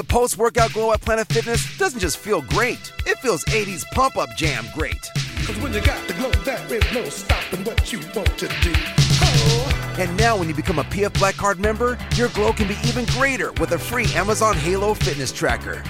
[0.00, 4.16] The post workout glow at Planet Fitness doesn't just feel great, it feels 80s pump
[4.16, 5.10] up jam great.
[5.44, 8.72] Cause when you got the glow, there is no stopping what you want to do.
[9.20, 9.96] Oh.
[9.98, 13.04] And now, when you become a PF Black Card member, your glow can be even
[13.04, 15.82] greater with a free Amazon Halo Fitness Tracker.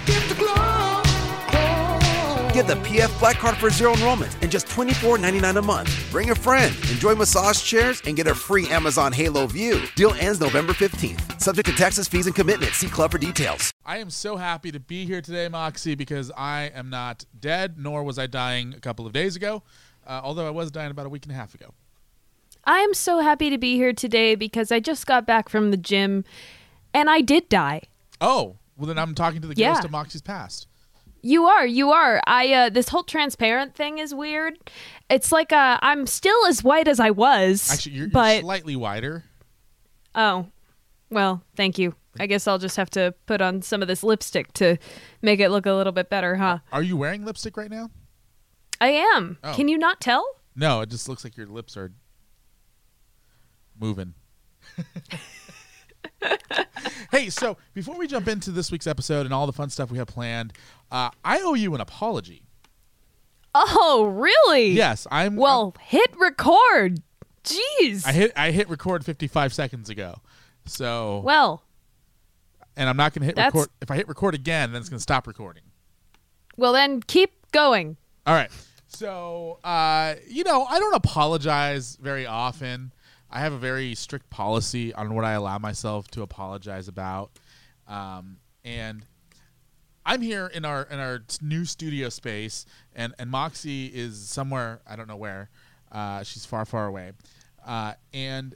[2.61, 2.84] Get the glow.
[2.84, 2.90] glow.
[2.90, 6.10] Get the PF Black Card for zero enrollment and just $24.99 a month.
[6.10, 9.80] Bring a friend, enjoy massage chairs, and get a free Amazon Halo View.
[9.95, 11.41] Deal ends November 15th.
[11.41, 12.73] Subject to taxes, fees, and commitment.
[12.73, 13.73] See Club for details.
[13.84, 18.04] I am so happy to be here today, Moxie, because I am not dead, nor
[18.04, 19.62] was I dying a couple of days ago,
[20.06, 21.73] uh, although I was dying about a week and a half ago.
[22.65, 25.79] I am so happy to be here today because I just got back from the
[25.79, 26.24] gym
[26.92, 27.82] and I did die.
[28.20, 29.73] Oh, well, then I'm talking to the Yeah.
[29.73, 30.66] ghost of Moxie's past.
[31.23, 32.20] You are, you are.
[32.27, 34.59] I uh this whole transparent thing is weird.
[35.09, 37.70] It's like uh I'm still as white as I was.
[37.70, 39.24] Actually, you're, you're but slightly wider.
[40.15, 40.46] oh.
[41.10, 41.95] Well, thank you.
[42.20, 44.77] I guess I'll just have to put on some of this lipstick to
[45.23, 46.59] make it look a little bit better, huh?
[46.73, 47.91] Are you wearing lipstick right now?
[48.80, 49.37] I am.
[49.43, 49.52] Oh.
[49.52, 50.24] Can you not tell?
[50.54, 51.93] No, it just looks like your lips are
[53.79, 54.15] moving.
[57.13, 59.99] hey, so before we jump into this week's episode and all the fun stuff we
[59.99, 60.52] have planned,
[60.90, 62.43] uh, I owe you an apology.
[63.54, 64.71] Oh, really?
[64.71, 65.37] Yes, I'm.
[65.37, 67.00] Well, hit record.
[67.43, 68.06] Jeez.
[68.06, 70.16] I hit I hit record 55 seconds ago.
[70.66, 71.65] So well,
[72.76, 73.71] and I'm not going to hit That's- record.
[73.81, 75.62] If I hit record again, then it's going to stop recording.
[76.56, 77.97] well then keep going.
[78.26, 78.50] All right.
[78.88, 82.93] So, uh, you know, I don't apologize very often.
[83.31, 87.31] I have a very strict policy on what I allow myself to apologize about.
[87.86, 89.04] Um, and
[90.04, 94.97] I'm here in our in our new studio space, and and Moxie is somewhere I
[94.97, 95.50] don't know where.
[95.92, 97.12] Uh, she's far far away,
[97.66, 98.54] uh, and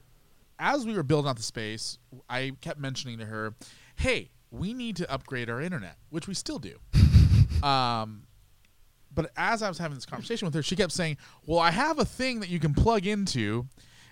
[0.59, 3.55] as we were building out the space, I kept mentioning to her,
[3.97, 6.79] "Hey, we need to upgrade our internet," which we still do.
[7.67, 8.25] um,
[9.13, 11.99] but as I was having this conversation with her, she kept saying, "Well, I have
[11.99, 13.67] a thing that you can plug into,"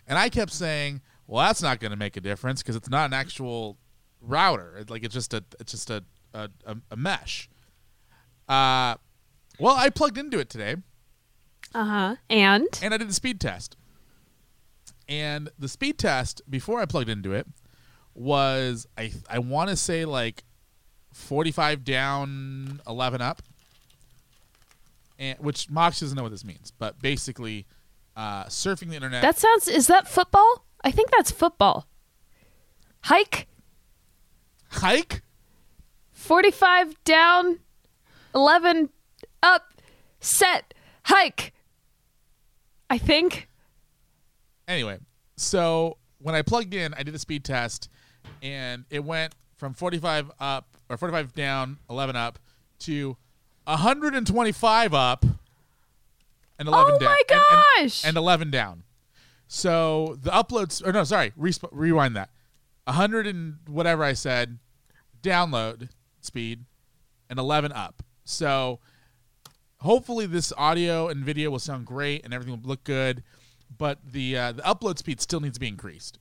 [0.06, 3.06] and I kept saying, "Well, that's not going to make a difference because it's not
[3.06, 3.78] an actual
[4.20, 4.76] router.
[4.78, 6.04] It's like it's just a it's just a
[6.34, 7.48] a, a, a mesh."
[8.48, 8.96] Uh,
[9.58, 10.76] well, I plugged into it today,
[11.74, 12.16] Uh-huh.
[12.28, 13.76] And and I did the speed test.
[15.08, 17.46] And the speed test before I plugged into it
[18.14, 20.44] was I I want to say like
[21.12, 23.42] 45 down, 11 up.
[25.18, 27.66] And which Mox doesn't know what this means, but basically
[28.16, 29.22] uh, surfing the internet.
[29.22, 30.64] that sounds is that football?
[30.84, 31.86] I think that's football.
[33.04, 33.48] Hike
[34.72, 35.22] hike.
[36.12, 37.58] 45 down,
[38.34, 38.90] 11
[39.42, 39.72] up,
[40.20, 40.74] set,
[41.04, 41.52] hike.
[42.88, 43.48] I think.
[44.68, 44.98] Anyway,
[45.36, 47.88] so when I plugged in, I did a speed test,
[48.42, 52.38] and it went from 45 up or 45 down, 11 up
[52.80, 53.16] to
[53.64, 55.24] 125 up
[56.62, 57.08] and 11 Oh down.
[57.10, 58.04] my and- and- gosh!
[58.04, 58.84] And, 11 down.
[59.48, 62.30] So the uploads, or no, sorry, resp- rewind that.
[62.84, 64.58] 100 and whatever I said,
[65.22, 65.90] download
[66.20, 66.64] speed,
[67.28, 68.02] and 11 up.
[68.24, 68.78] So
[69.78, 73.22] hopefully this audio and video will sound great and everything will look good
[73.78, 76.18] but the uh, the upload speed still needs to be increased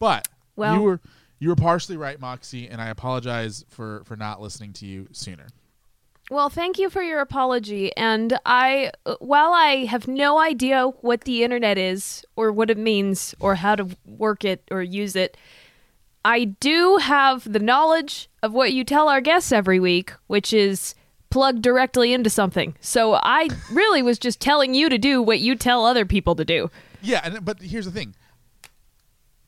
[0.00, 1.00] but Well- you were
[1.38, 5.46] you were partially right moxie and i apologize for for not listening to you sooner
[6.30, 7.96] Well, thank you for your apology.
[7.96, 13.34] And I, while I have no idea what the internet is or what it means
[13.40, 15.36] or how to work it or use it,
[16.24, 20.94] I do have the knowledge of what you tell our guests every week, which is
[21.30, 22.74] plug directly into something.
[22.80, 26.44] So I really was just telling you to do what you tell other people to
[26.44, 26.70] do.
[27.02, 28.14] yeah and but here's the thing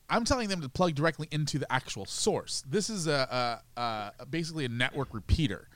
[0.08, 4.26] i'm telling them to plug directly into the actual source this is a, a, a
[4.26, 5.69] basically a network repeater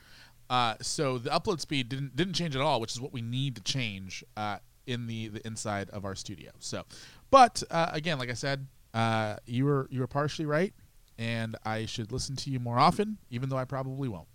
[0.51, 3.57] uh, so the upload speed didn't didn't change at all which is what we need
[3.57, 6.85] to change uh, in the, the inside of our studio so
[7.31, 10.73] but uh, again like i said uh, you were you were partially right
[11.19, 14.29] and i should listen to you more often even though i probably won't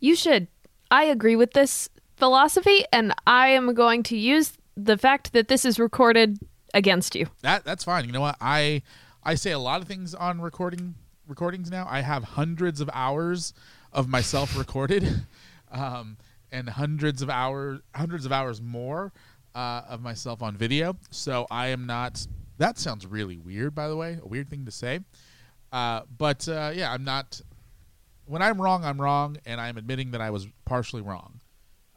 [0.00, 0.48] You should.
[0.90, 5.64] I agree with this philosophy, and I am going to use the fact that this
[5.64, 6.38] is recorded
[6.72, 7.26] against you.
[7.42, 8.04] that that's fine.
[8.04, 8.36] You know what?
[8.40, 8.82] I
[9.22, 10.94] I say a lot of things on recording
[11.26, 11.86] recordings now.
[11.88, 13.54] I have hundreds of hours
[13.94, 15.08] of myself recorded,
[15.70, 16.16] um,
[16.52, 19.12] and hundreds of hours hundreds of hours more
[19.54, 20.96] uh, of myself on video.
[21.10, 22.26] So I am not.
[22.58, 24.18] That sounds really weird, by the way.
[24.22, 25.00] A weird thing to say.
[25.72, 27.40] Uh, but uh, yeah, I'm not.
[28.26, 31.40] When I'm wrong, I'm wrong, and I'm admitting that I was partially wrong.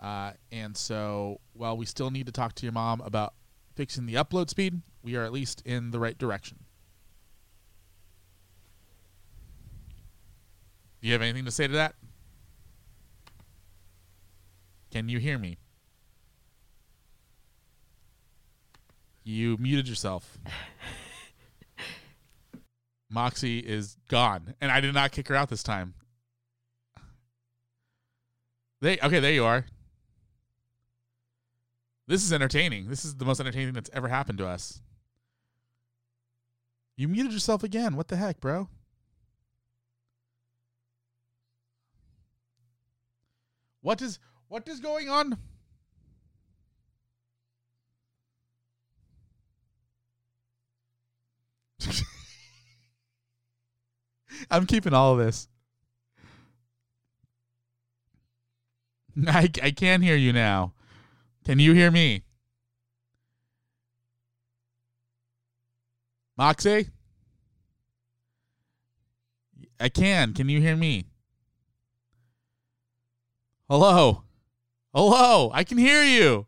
[0.02, 3.34] Uh, and so, while we still need to talk to your mom about
[3.76, 6.58] fixing the upload speed, we are at least in the right direction.
[11.02, 11.96] Do you have anything to say to that?
[14.92, 15.58] Can you hear me?
[19.24, 20.38] You muted yourself.
[23.10, 25.94] Moxie is gone, and I did not kick her out this time.
[28.82, 29.66] They okay, there you are.
[32.08, 32.90] This is entertaining.
[32.90, 34.82] This is the most entertaining that's ever happened to us.
[36.96, 37.96] You muted yourself again.
[37.96, 38.70] What the heck, bro?
[43.82, 45.38] What is what is going on?
[54.52, 55.48] I'm keeping all of this.
[59.28, 60.74] I, I can hear you now.
[61.46, 62.24] Can you hear me?
[66.38, 66.90] Moxie?
[69.80, 70.34] I can.
[70.34, 71.06] Can you hear me?
[73.70, 74.24] Hello?
[74.94, 75.52] Hello?
[75.54, 76.48] I can hear you.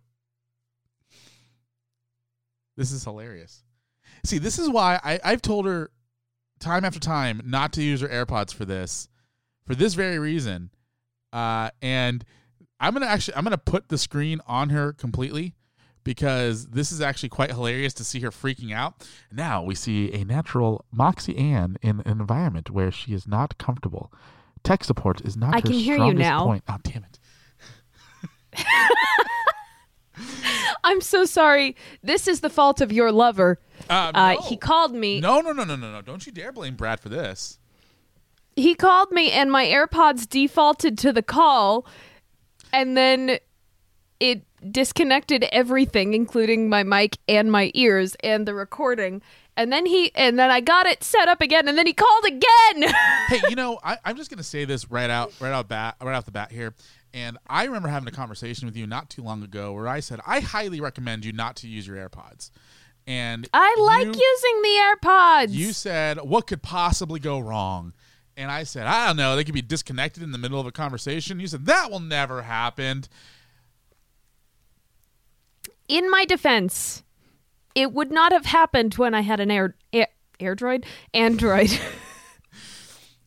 [2.77, 3.65] This is hilarious.
[4.23, 5.91] See, this is why I, I've told her
[6.61, 9.09] time after time not to use her AirPods for this,
[9.65, 10.69] for this very reason.
[11.33, 12.23] Uh, and
[12.79, 15.55] I'm gonna actually I'm gonna put the screen on her completely
[16.05, 19.05] because this is actually quite hilarious to see her freaking out.
[19.29, 24.09] Now we see a natural Moxie Ann in an environment where she is not comfortable.
[24.63, 26.45] Tech support is not I her can hear you strongest now.
[26.45, 26.63] point.
[26.69, 28.65] Oh damn it.
[30.83, 31.75] I'm so sorry.
[32.03, 33.59] This is the fault of your lover.
[33.89, 34.41] Uh, Uh, no.
[34.41, 35.19] He called me.
[35.21, 36.01] No, no, no, no, no, no.
[36.01, 37.57] Don't you dare blame Brad for this.
[38.55, 41.85] He called me, and my AirPods defaulted to the call,
[42.73, 43.37] and then
[44.19, 49.21] it disconnected everything, including my mic and my ears and the recording.
[49.55, 52.25] And then he, and then I got it set up again, and then he called
[52.25, 52.93] again.
[53.27, 56.15] hey, you know, I, I'm just gonna say this right out, right out bat, right
[56.15, 56.73] off the bat here.
[57.13, 60.19] And I remember having a conversation with you not too long ago where I said
[60.25, 62.51] I highly recommend you not to use your AirPods.
[63.07, 65.49] And I like you, using the AirPods.
[65.49, 67.93] You said what could possibly go wrong,
[68.37, 69.35] and I said I don't know.
[69.35, 71.39] They could be disconnected in the middle of a conversation.
[71.39, 73.05] You said that will never happen.
[75.89, 77.03] In my defense,
[77.75, 80.07] it would not have happened when I had an Air, Air
[80.39, 81.77] AirDroid, Android.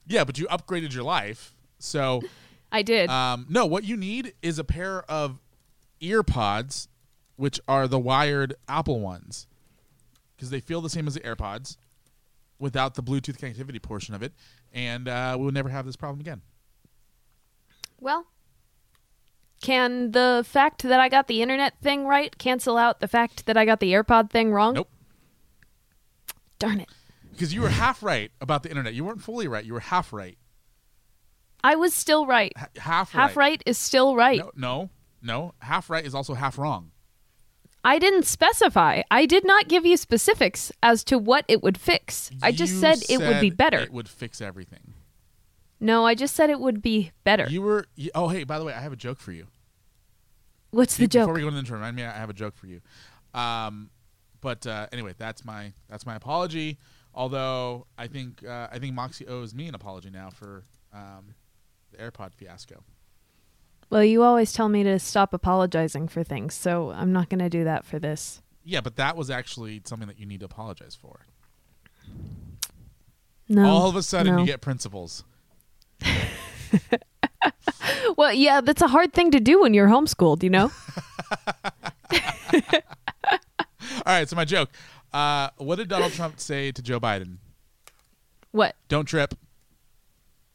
[0.04, 2.22] Yeah, but you upgraded your life, so
[2.70, 3.08] I did.
[3.08, 5.38] Um, no, what you need is a pair of
[6.00, 6.88] ear pods,
[7.36, 9.46] which are the wired Apple ones,
[10.36, 11.76] because they feel the same as the AirPods
[12.58, 14.32] without the Bluetooth connectivity portion of it,
[14.72, 16.42] and uh, we will never have this problem again.
[18.00, 18.26] well,
[19.62, 23.56] can the fact that I got the internet thing right cancel out the fact that
[23.56, 24.74] I got the AirPod thing wrong?
[24.74, 24.90] Nope,
[26.58, 26.88] Darn it.
[27.32, 28.94] because you were half right about the internet.
[28.94, 29.64] You weren't fully right.
[29.64, 30.36] You were half right.
[31.64, 32.52] I was still right.
[32.58, 33.20] H- half right.
[33.22, 34.38] Half right is still right.
[34.38, 34.90] No, no,
[35.22, 35.54] no.
[35.60, 36.90] Half right is also half wrong.
[37.84, 39.02] I didn't specify.
[39.10, 42.30] I did not give you specifics as to what it would fix.
[42.40, 43.78] I just You said it would be better.
[43.78, 44.94] It would fix everything.
[45.82, 47.46] No, I just said it would be better.
[47.50, 47.86] You were.
[47.96, 49.48] You, oh, hey, by the way, I have a joke for you.
[50.70, 51.22] What's the Before joke?
[51.22, 52.80] Before we go into the intro, remind me I have a joke for you.
[53.34, 53.90] Um,
[54.40, 56.78] but uh, anyway, that's my that's my apology.
[57.14, 60.62] Although I think uh, I think Moxie owes me an apology now for
[60.94, 61.34] um,
[61.90, 62.84] the AirPod fiasco.
[63.90, 67.50] Well, you always tell me to stop apologizing for things, so I'm not going to
[67.50, 68.40] do that for this.
[68.64, 71.26] Yeah, but that was actually something that you need to apologize for.
[73.48, 73.66] No.
[73.66, 74.40] All of a sudden, no.
[74.40, 75.24] you get principles.
[78.16, 80.70] Well, yeah, that's a hard thing to do when you're homeschooled, you know?
[82.54, 82.80] All
[84.06, 84.70] right, so my joke.
[85.12, 87.38] Uh, what did Donald Trump say to Joe Biden?
[88.52, 88.76] what?
[88.88, 89.34] Don't trip,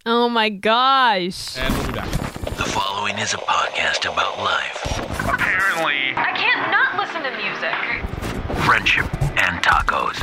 [0.06, 1.58] Oh my gosh.
[1.58, 2.10] and we'll be back.
[2.56, 4.84] The following is a podcast about life,
[5.28, 7.76] Apparently, I can't not listen to music.
[8.64, 9.06] friendship,
[9.44, 10.18] and tacos.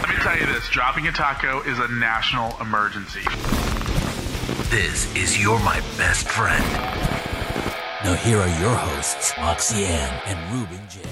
[0.00, 3.20] let me tell you this dropping a taco is a national emergency.
[4.72, 6.64] This is You're My Best Friend.
[8.02, 11.02] Now, here are your hosts, Moxie Ann and Ruben J.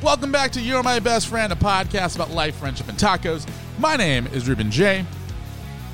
[0.00, 3.46] Welcome back to You're My Best Friend, a podcast about life, friendship, and tacos.
[3.78, 5.04] My name is Ruben J.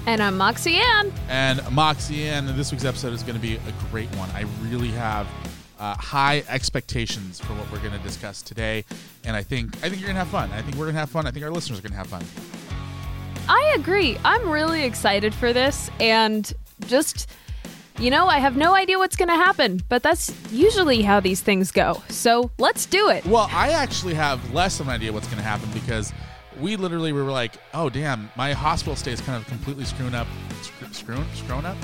[0.06, 1.12] And I'm Moxie Ann.
[1.28, 4.30] and Moxie and this week's episode is going to be a great one.
[4.30, 5.26] I really have
[5.80, 8.84] uh, high expectations for what we're going to discuss today,
[9.24, 10.52] and I think I think you're going to have fun.
[10.52, 11.26] I think we're going to have fun.
[11.26, 12.24] I think our listeners are going to have fun.
[13.48, 14.16] I agree.
[14.24, 16.52] I'm really excited for this and
[16.86, 17.28] just
[17.98, 21.40] you know, I have no idea what's going to happen, but that's usually how these
[21.40, 22.02] things go.
[22.10, 23.24] So, let's do it.
[23.24, 26.12] Well, I actually have less of an idea what's going to happen because
[26.60, 30.26] we literally were like, "Oh, damn, my hospital stay is kind of completely screwing up,
[30.62, 31.76] screw, screwing, screwing up."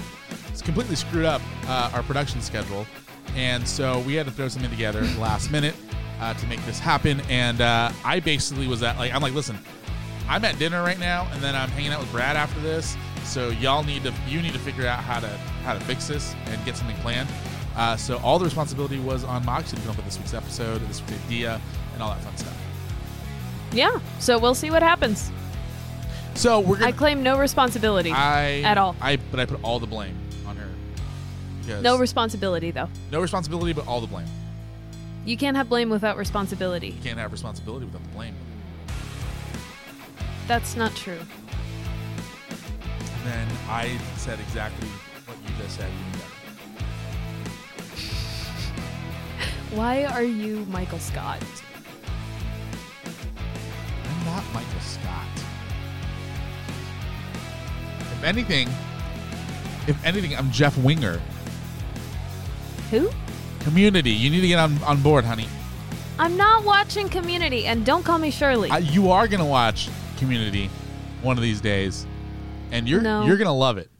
[0.48, 2.86] It's completely screwed up uh, our production schedule,
[3.34, 5.74] and so we had to throw something together last minute
[6.20, 7.20] uh, to make this happen.
[7.28, 9.58] And uh, I basically was at like I'm like, listen,
[10.28, 12.96] I'm at dinner right now, and then I'm hanging out with Brad after this.
[13.24, 15.28] So y'all need to you need to figure out how to
[15.64, 17.28] how to fix this and get something planned.
[17.76, 20.86] Uh, so all the responsibility was on Moxie to come up with this week's episode,
[20.88, 21.60] this week's idea,
[21.94, 22.56] and all that fun stuff.
[23.72, 23.98] Yeah.
[24.18, 25.30] So we'll see what happens.
[26.34, 26.88] So we're I gonna.
[26.88, 28.96] I claim no responsibility I at all.
[29.00, 30.68] I but I put all the blame on her.
[31.80, 32.88] No responsibility though.
[33.10, 34.26] no responsibility, but all the blame.
[35.24, 36.88] You can't have blame without responsibility.
[36.88, 38.34] You can't have responsibility without the blame.
[40.48, 41.20] That's not true.
[43.24, 44.88] Then I said exactly
[45.26, 45.90] what you just said.
[49.72, 51.42] Why are you Michael Scott?
[54.04, 55.26] I'm not Michael Scott.
[58.00, 58.68] If anything,
[59.86, 61.20] if anything, I'm Jeff Winger.
[62.90, 63.10] Who?
[63.60, 65.48] Community, you need to get on, on board, honey.
[66.18, 68.70] I'm not watching Community, and don't call me Shirley.
[68.70, 69.88] I, you are gonna watch
[70.18, 70.68] Community
[71.22, 72.06] one of these days,
[72.72, 73.24] and you're No.
[73.24, 73.90] you're gonna love it.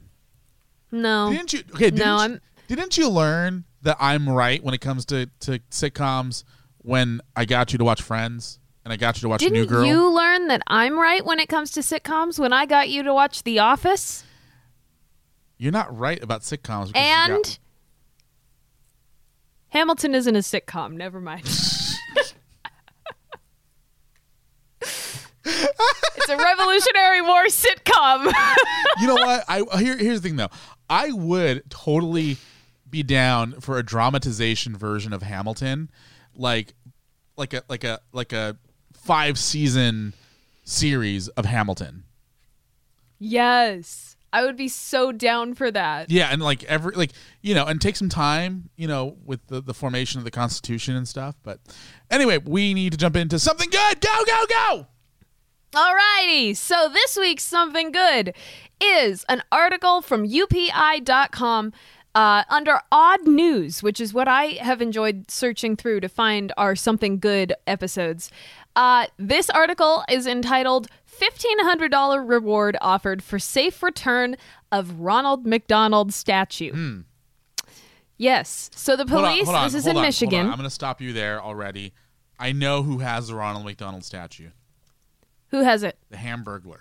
[0.91, 1.31] no.
[1.31, 1.59] Didn't you?
[1.73, 5.27] Okay, didn't, No, you, I'm- didn't you learn that I'm right when it comes to
[5.41, 6.43] to sitcoms?
[6.79, 9.67] When I got you to watch Friends and I got you to watch New Didn't
[9.69, 9.85] Girl.
[9.85, 13.13] you learn that I'm right when it comes to sitcoms when I got you to
[13.13, 14.25] watch The Office?
[15.57, 16.87] You're not right about sitcoms.
[16.87, 17.59] because you got- And
[19.69, 20.93] Hamilton isn't a sitcom.
[20.93, 21.45] Never mind.
[26.33, 28.25] a Revolutionary War sitcom.
[28.99, 29.43] you know what?
[29.47, 30.49] I here here's the thing though.
[30.89, 32.37] I would totally
[32.89, 35.89] be down for a dramatization version of Hamilton,
[36.35, 36.73] like
[37.37, 38.57] like a like a like a
[38.93, 40.13] five season
[40.63, 42.03] series of Hamilton.
[43.19, 44.09] yes.
[44.35, 46.09] I would be so down for that.
[46.09, 47.11] Yeah, and like every like
[47.43, 50.95] you know, and take some time, you know, with the the formation of the Constitution
[50.95, 51.35] and stuff.
[51.43, 51.59] But
[52.09, 54.01] anyway, we need to jump into something good.
[54.01, 54.87] Go go go!
[55.73, 58.35] Alrighty, so this week's Something Good
[58.79, 61.73] is an article from UPI.com
[62.13, 66.75] uh, under Odd News, which is what I have enjoyed searching through to find our
[66.75, 68.29] Something Good episodes.
[68.75, 70.89] Uh, this article is entitled
[71.19, 74.35] $1,500 Reward Offered for Safe Return
[74.71, 77.03] of Ronald McDonald Statue.
[78.19, 79.09] Yes, so the Hmm.
[79.09, 80.39] Hold on, police, hold on, this is hold in on, hold Michigan.
[80.41, 80.45] on.
[80.51, 81.93] I'm going to stop you there already.
[82.39, 84.49] I know who has the Ronald McDonald statue.
[85.53, 85.97] Who has it?
[86.09, 86.79] The Hamburglar.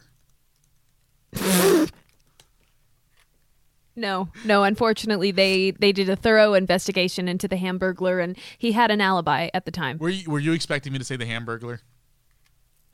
[3.94, 4.64] No, no.
[4.64, 9.50] Unfortunately, they they did a thorough investigation into the Hamburglar, and he had an alibi
[9.52, 9.98] at the time.
[9.98, 11.80] Were you, were you expecting me to say the Hamburglar?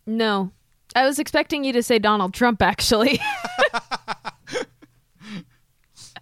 [0.05, 0.51] No,
[0.97, 2.61] I was expecting you to say Donald Trump.
[2.61, 3.21] Actually,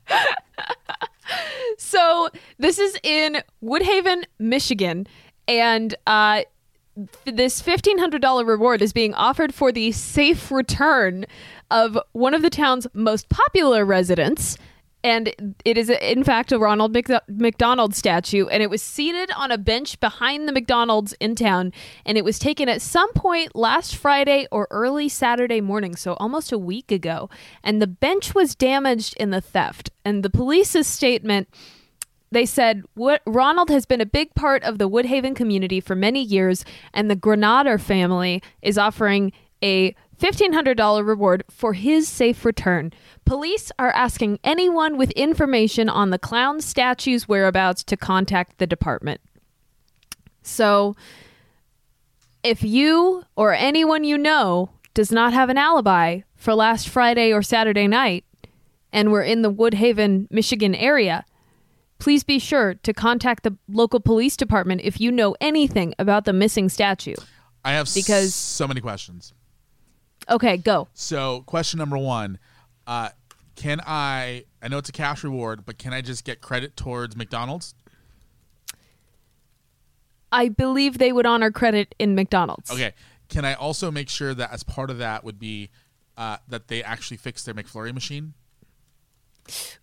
[1.79, 5.07] so this is in Woodhaven, Michigan,
[5.49, 6.43] and uh,
[7.25, 11.27] this $1,500 reward is being offered for the safe return
[11.71, 14.57] of one of the town's most popular residents.
[15.05, 18.47] And it is, in fact, a Ronald Mc- McDonald statue.
[18.47, 21.73] And it was seated on a bench behind the McDonald's in town.
[22.05, 26.51] And it was taken at some point last Friday or early Saturday morning, so almost
[26.51, 27.31] a week ago.
[27.63, 29.91] And the bench was damaged in the theft.
[30.05, 31.49] And the police's statement
[32.37, 32.85] they said
[33.25, 37.17] Ronald has been a big part of the Woodhaven community for many years, and the
[37.17, 42.93] Granader family is offering a $1,500 reward for his safe return.
[43.25, 49.23] Police are asking anyone with information on the clown statue's whereabouts to contact the department.
[50.43, 50.95] So,
[52.43, 57.41] if you or anyone you know does not have an alibi for last Friday or
[57.41, 58.27] Saturday night,
[58.93, 61.25] and we're in the Woodhaven, Michigan area,
[61.99, 66.33] please be sure to contact the local police department if you know anything about the
[66.33, 67.15] missing statue.
[67.65, 69.33] I have Because- so many questions.
[70.29, 70.89] Okay, go.
[70.95, 72.39] So, question number one:
[72.87, 73.11] uh,
[73.55, 74.45] Can I?
[74.61, 77.75] I know it's a cash reward, but can I just get credit towards McDonald's?
[80.33, 82.71] I believe they would honor credit in McDonald's.
[82.71, 82.93] Okay.
[83.29, 85.71] Can I also make sure that as part of that would be
[86.17, 88.35] uh, that they actually fix their McFlurry machine?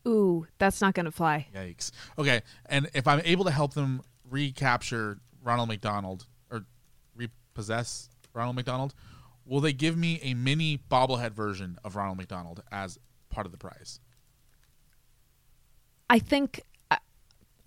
[0.08, 1.48] Ooh, that's not going to fly.
[1.56, 1.92] Yikes.
[2.18, 2.42] Okay.
[2.66, 6.66] And if I'm able to help them recapture Ronald McDonald or
[7.16, 8.94] repossess Ronald McDonald,
[9.46, 12.98] will they give me a mini bobblehead version of Ronald McDonald as
[13.30, 14.00] part of the prize?
[16.10, 16.62] I think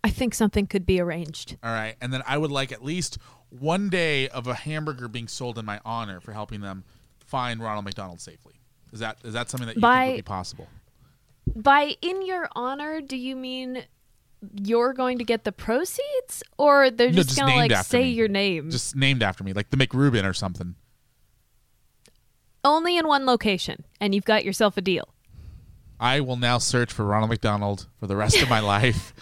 [0.05, 1.57] I, think something could be arranged.
[1.65, 1.97] All right.
[2.01, 3.19] And then I would like at least
[3.51, 6.85] one day of a hamburger being sold in my honor for helping them
[7.25, 8.55] find Ronald McDonald safely.
[8.93, 10.69] Is that is that something that you By- think would be possible?
[11.55, 13.85] By in your honor, do you mean
[14.63, 18.11] you're going to get the proceeds, or they're No, just, just gonna like say me.
[18.11, 18.71] your name?
[18.71, 20.75] Just named after me, like the McRuben or something.
[22.65, 25.09] Only in one location, and you've got yourself a deal.
[26.01, 29.15] I will now search for Ronald McDonald for the rest of my life.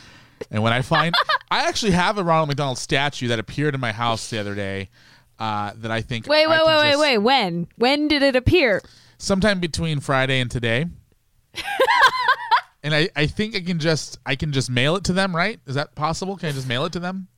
[0.51, 1.15] And when I find,
[1.51, 4.89] I actually have a Ronald McDonald statue that appeared in my house the other day.
[5.39, 6.27] Uh, that I think.
[6.29, 7.19] Wait, wait, can wait, wait, wait.
[7.19, 7.67] When?
[7.77, 8.81] When did it appear?
[9.19, 10.87] Sometime between Friday and today.
[12.83, 15.61] And I, I think I can just I can just mail it to them, right?
[15.67, 16.37] Is that possible?
[16.37, 17.29] Can I just mail it to them?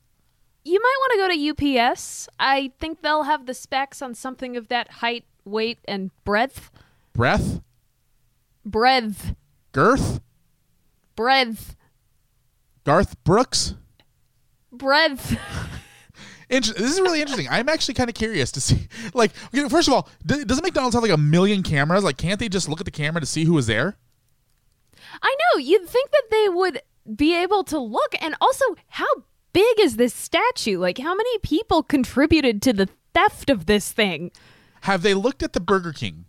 [0.63, 1.17] You might want to
[1.55, 2.27] go to UPS.
[2.39, 6.69] I think they'll have the specs on something of that height, weight, and breadth.
[7.13, 7.61] Breath,
[8.65, 9.33] Breadth.
[9.71, 10.19] girth,
[11.15, 11.75] Breadth.
[12.83, 13.75] Garth Brooks.
[14.71, 15.37] Breadth.
[16.49, 17.47] Inter- this is really interesting.
[17.49, 18.87] I'm actually kind of curious to see.
[19.13, 19.31] Like,
[19.69, 22.03] first of all, doesn't McDonald's have like a million cameras?
[22.03, 23.97] Like, can't they just look at the camera to see who was there?
[25.21, 25.59] I know.
[25.59, 26.81] You'd think that they would
[27.15, 28.13] be able to look.
[28.21, 29.07] And also, how
[29.53, 30.77] big is this statue?
[30.77, 34.31] Like, how many people contributed to the theft of this thing?
[34.81, 36.25] Have they looked at the Burger King?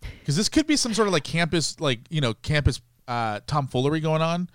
[0.00, 4.00] Because this could be some sort of like campus, like you know, campus uh, tomfoolery
[4.00, 4.48] going on.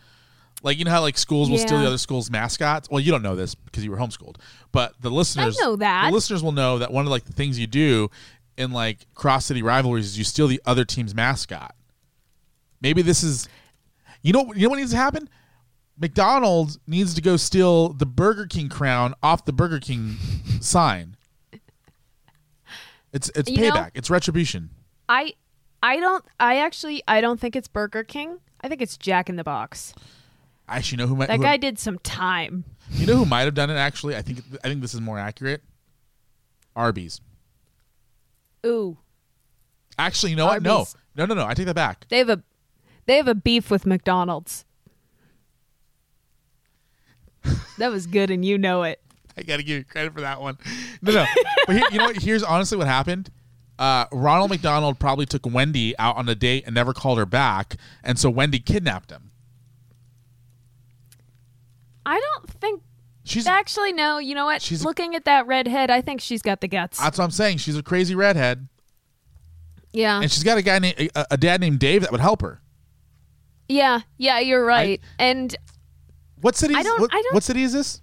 [0.62, 2.90] Like you know how like schools will steal the other school's mascots.
[2.90, 4.38] Well, you don't know this because you were homeschooled,
[4.72, 6.08] but the listeners know that.
[6.08, 8.10] The listeners will know that one of like the things you do
[8.58, 11.76] in like cross city rivalries is you steal the other team's mascot.
[12.84, 13.48] Maybe this is,
[14.22, 15.28] you know, you know what needs to happen.
[15.98, 20.18] McDonald's needs to go steal the Burger King crown off the Burger King
[20.60, 21.16] sign.
[23.12, 23.92] It's it's You know- payback.
[23.96, 24.70] it's retribution.
[25.10, 25.34] I.
[25.82, 26.24] I don't.
[26.40, 27.04] I actually.
[27.08, 28.40] I don't think it's Burger King.
[28.62, 29.94] I think it's Jack in the Box.
[30.68, 31.28] I actually know who might.
[31.28, 32.64] That who, guy did some time.
[32.92, 33.76] You know who might have done it?
[33.76, 35.62] Actually, I think I think this is more accurate.
[36.76, 37.20] Arby's.
[38.66, 38.98] Ooh,
[40.00, 40.64] Actually, you know what?
[40.64, 40.86] No,
[41.16, 41.46] no, no, no.
[41.46, 42.06] I take that back.
[42.10, 42.42] they have a.
[43.06, 44.66] They have a beef with McDonald's.
[47.78, 49.02] that was good, and you know it.
[49.38, 50.58] I got to give you credit for that one.
[51.02, 51.26] No, no.
[51.68, 52.22] but here, you know what?
[52.22, 53.30] Here's honestly what happened.
[53.80, 57.78] Uh, Ronald McDonald probably took Wendy out on a date and never called her back,
[58.04, 59.32] and so Wendy kidnapped him.
[62.06, 62.82] I don't think.
[63.26, 64.18] She's Actually, no.
[64.18, 64.62] You know what?
[64.62, 67.00] She's Looking at that redhead, I think she's got the guts.
[67.00, 67.58] that's what I'm saying.
[67.58, 68.68] She's a crazy redhead,
[69.94, 70.22] yeah.
[70.22, 72.62] and she's got a guy named a, a dad named Dave that would help her.
[73.68, 75.00] Yeah, yeah, you're right.
[75.20, 75.56] and
[76.42, 76.76] What city?
[76.76, 78.02] I don't- What, I don't- what city is this?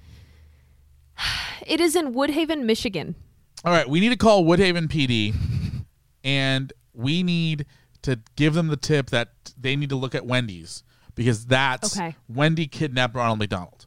[1.66, 3.14] it is in Woodhaven, Michigan.
[3.64, 5.34] All right, we need to call Woodhaven PD,
[6.24, 7.66] and we need
[8.02, 10.82] to give them the tip that they need to look at Wendy's
[11.14, 12.16] because that's Okay.
[12.28, 13.86] Wendy kidnapped Ronald McDonald.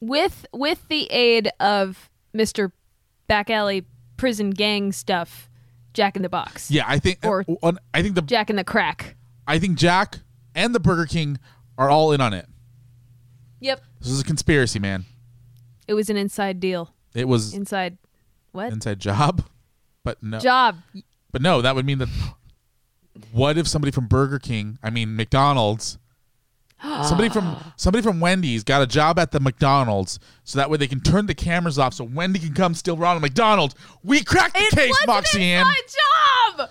[0.00, 2.72] With with the aid of Mr.
[3.28, 3.84] Back Alley
[4.16, 5.48] prison gang stuff,
[5.94, 6.70] Jack in the Box.
[6.70, 7.18] Yeah, I think.
[7.24, 9.14] Or- uh, I think the Jack in the Crack.
[9.46, 10.18] I think Jack
[10.54, 11.38] and the Burger King
[11.78, 12.46] are all in on it.
[13.60, 13.82] Yep.
[14.00, 15.04] This is a conspiracy, man.
[15.86, 16.94] It was an inside deal.
[17.14, 17.98] It was Inside
[18.52, 18.72] what?
[18.72, 19.44] inside job,
[20.04, 20.78] but no, Job.
[21.32, 21.60] but no.
[21.62, 22.08] That would mean that.
[23.32, 25.98] What if somebody from Burger King, I mean McDonald's,
[27.02, 30.86] somebody from somebody from Wendy's got a job at the McDonald's, so that way they
[30.86, 33.74] can turn the cameras off, so Wendy can come steal Ronald McDonald.
[34.04, 35.66] We cracked the It case, was Moxie an Ann.
[35.66, 35.98] inside
[36.58, 36.70] job.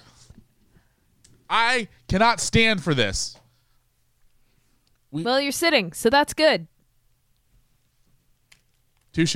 [1.50, 3.36] I cannot stand for this.
[5.12, 6.68] Well, you're sitting, so that's good.
[9.14, 9.36] Touche.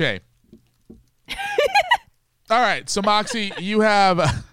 [2.50, 4.44] All right, so Moxie, you have.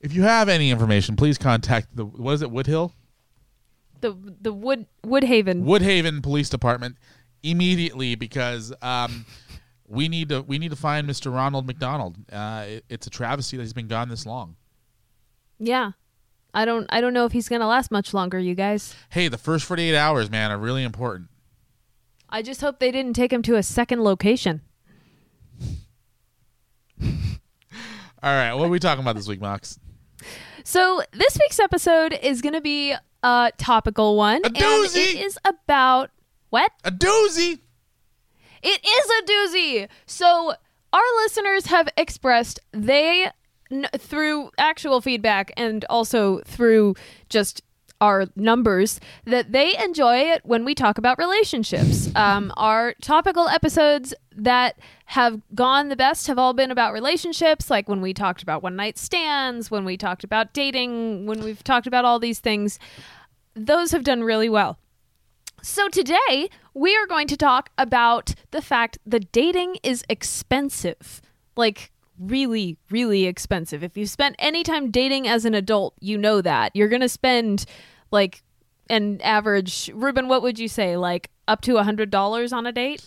[0.00, 2.92] If you have any information, please contact the what is it, Woodhill,
[4.00, 5.62] The the Wood Woodhaven.
[5.64, 6.96] Woodhaven Police Department
[7.42, 9.24] immediately because um,
[9.88, 11.32] we need to we need to find Mr.
[11.32, 12.16] Ronald McDonald.
[12.30, 14.56] Uh, it- it's a travesty that he's been gone this long.
[15.58, 15.92] Yeah.
[16.54, 18.94] I don't I don't know if he's gonna last much longer, you guys.
[19.10, 21.28] Hey, the first forty eight hours, man, are really important.
[22.28, 24.60] I just hope they didn't take him to a second location.
[27.02, 27.08] All
[28.22, 29.78] right, what are we talking about this week, Mox?
[30.64, 34.96] So this week's episode is going to be a topical one, A and doozy!
[34.96, 36.10] it is about
[36.48, 36.72] what?
[36.84, 37.58] A doozy.
[38.62, 39.88] It is a doozy.
[40.06, 40.54] So
[40.92, 43.30] our listeners have expressed they
[43.70, 46.94] n- through actual feedback and also through
[47.28, 47.62] just
[48.00, 52.10] our numbers that they enjoy it when we talk about relationships.
[52.14, 57.88] Um, our topical episodes that have gone the best have all been about relationships, like
[57.88, 61.86] when we talked about one night stands, when we talked about dating, when we've talked
[61.86, 62.78] about all these things.
[63.54, 64.78] Those have done really well.
[65.62, 71.22] So today we are going to talk about the fact that dating is expensive.
[71.56, 73.82] Like really, really expensive.
[73.82, 76.74] If you spent any time dating as an adult, you know that.
[76.74, 77.64] You're going to spend
[78.10, 78.42] like
[78.88, 80.96] an average, Ruben, what would you say?
[80.96, 83.04] Like up to a $100 on a date?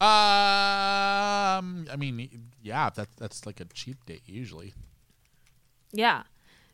[0.00, 2.28] Um, I mean,
[2.62, 4.74] yeah, that's that's like a cheap date usually.
[5.92, 6.24] Yeah.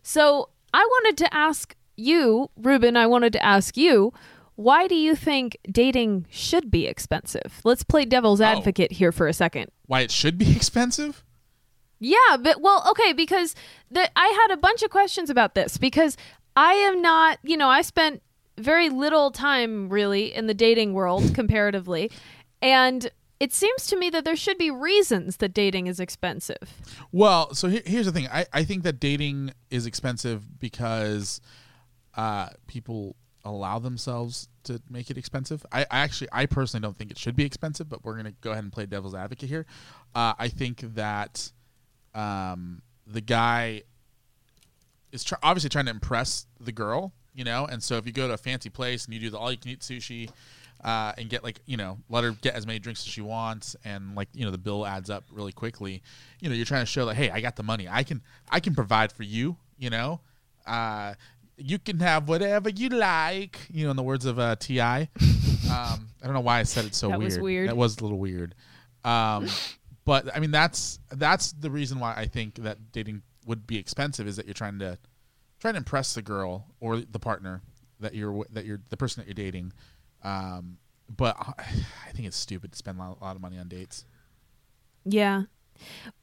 [0.02, 4.12] So I wanted to ask you, Ruben, I wanted to ask you,
[4.56, 7.60] why do you think dating should be expensive?
[7.62, 9.70] Let's play devil's advocate here for a second.
[9.86, 11.22] Why it should be expensive?
[12.00, 13.54] Yeah, but well, okay, because
[13.90, 16.16] the, I had a bunch of questions about this because
[16.56, 18.22] I am not, you know, I spent
[18.56, 22.10] very little time really in the dating world comparatively,
[22.62, 26.74] and it seems to me that there should be reasons that dating is expensive.
[27.12, 28.28] Well, so here, here's the thing.
[28.32, 31.40] I, I think that dating is expensive because
[32.14, 35.64] uh, people allow themselves to make it expensive.
[35.72, 38.52] I, I actually, I personally don't think it should be expensive, but we're gonna go
[38.52, 39.66] ahead and play devil's advocate here.
[40.14, 41.50] Uh, I think that
[42.14, 43.82] um, the guy
[45.12, 48.28] is tr- obviously trying to impress the girl, you know, and so if you go
[48.28, 50.30] to a fancy place and you do the all you can eat sushi.
[50.82, 53.76] Uh, and get like you know let her get as many drinks as she wants
[53.84, 56.02] and like you know the bill adds up really quickly
[56.40, 57.86] you know you're trying to show like hey i got the money.
[57.86, 60.22] I can i can provide for you you know?
[60.66, 61.12] Uh,
[61.58, 65.02] you can have whatever you like you know in the words of uh, T.I.
[65.70, 67.30] um, i don't know why i said it so That weird.
[67.32, 67.68] was weird.
[67.68, 68.54] that was a little weird.
[69.04, 69.48] Um,
[70.04, 74.26] but i mean that's that's the reason why i think that dating would be expensive
[74.26, 74.98] is that you're trying to
[75.58, 77.62] trying to impress the girl or the partner
[77.98, 79.72] that you're that you're the person that you're dating
[80.22, 80.78] um,
[81.16, 84.04] but I think it's stupid to spend a lot, a lot of money on dates.
[85.04, 85.44] Yeah.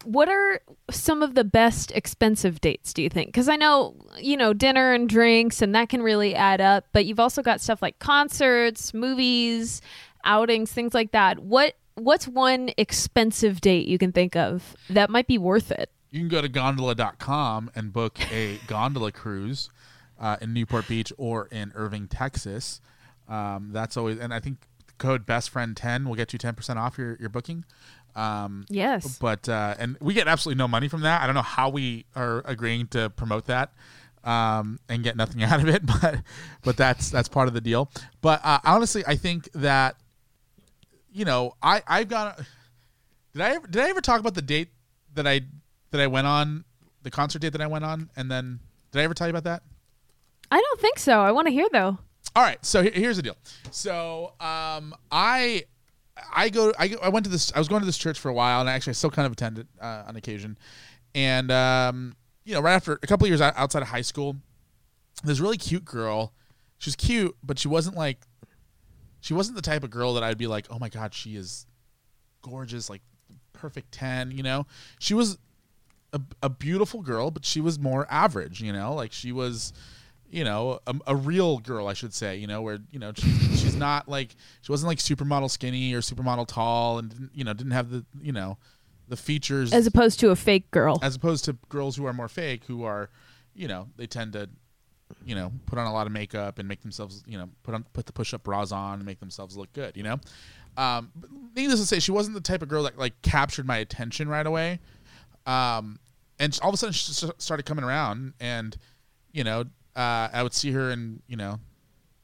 [0.03, 0.61] What are
[0.91, 3.29] some of the best expensive dates, do you think?
[3.29, 7.05] Because I know, you know, dinner and drinks, and that can really add up, but
[7.05, 9.81] you've also got stuff like concerts, movies,
[10.23, 11.39] outings, things like that.
[11.39, 15.89] What What's one expensive date you can think of that might be worth it?
[16.11, 19.69] You can go to gondola.com and book a gondola cruise
[20.19, 22.81] uh, in Newport Beach or in Irving, Texas.
[23.27, 24.57] Um, that's always, and I think
[24.99, 27.65] code best friend 10 will get you 10% off your, your booking.
[28.15, 29.17] Um, Yes.
[29.19, 31.21] but uh, and we get absolutely no money from that.
[31.21, 33.73] I don't know how we are agreeing to promote that
[34.23, 36.21] um, and get nothing out of it, but
[36.63, 37.91] but that's that's part of the deal.
[38.21, 39.97] But uh, honestly, I think that
[41.17, 42.37] you know I I've got
[43.33, 44.69] did I ever, did I ever talk about the date
[45.15, 45.41] that I
[45.91, 46.63] that I went on
[47.01, 48.59] the concert date that I went on and then
[48.91, 49.63] did I ever tell you about that?
[50.51, 51.19] I don't think so.
[51.19, 51.97] I want to hear though.
[52.35, 53.37] All right, so here's the deal.
[53.71, 55.63] So um, I
[56.33, 58.29] I go I, go- I went to this I was going to this church for
[58.29, 60.55] a while and actually I still kind of attended uh, on occasion,
[61.15, 64.35] and um, you know right after a couple of years outside of high school,
[65.23, 66.33] this really cute girl.
[66.77, 68.19] She was cute, but she wasn't like
[69.21, 71.65] she wasn't the type of girl that I'd be like, oh my god, she is
[72.41, 73.01] gorgeous, like
[73.53, 74.31] perfect ten.
[74.31, 74.67] You know,
[74.99, 75.37] she was
[76.13, 78.61] a, a beautiful girl, but she was more average.
[78.61, 79.73] You know, like she was
[80.29, 83.29] you know, a, a real girl, I should say, you know, where, you know, she,
[83.55, 87.53] she's not like, she wasn't like supermodel skinny or supermodel tall and, didn't, you know,
[87.53, 88.57] didn't have the, you know,
[89.07, 90.99] the features As opposed to a fake girl.
[91.01, 93.09] as opposed to girls who are more fake, who are,
[93.55, 94.49] you know, they tend to,
[95.25, 97.85] you know, put on a lot of makeup and make themselves, you know, put on,
[97.93, 100.17] put the push up bras on and make themselves look good, you know?
[100.77, 101.11] Um,
[101.55, 104.45] needless to say, she wasn't the type of girl that like captured my attention right
[104.45, 104.79] away.
[105.45, 105.99] Um,
[106.39, 108.77] and all of a sudden she started coming around and,
[109.31, 109.65] you know,
[109.95, 111.59] uh, I would see her and you know,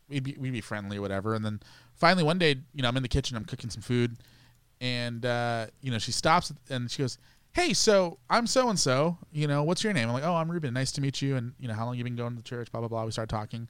[0.07, 1.33] we'd be we'd be friendly or whatever.
[1.33, 1.59] And then
[1.95, 4.17] finally one day, you know, I'm in the kitchen, I'm cooking some food,
[4.79, 7.17] and uh, you know, she stops and she goes,
[7.53, 9.17] "Hey, so I'm so and so.
[9.31, 10.73] You know, what's your name?" I'm like, "Oh, I'm Ruben.
[10.73, 11.35] Nice to meet you.
[11.35, 12.71] And you know, how long you been going to the church?
[12.71, 13.67] Blah blah blah." We start talking,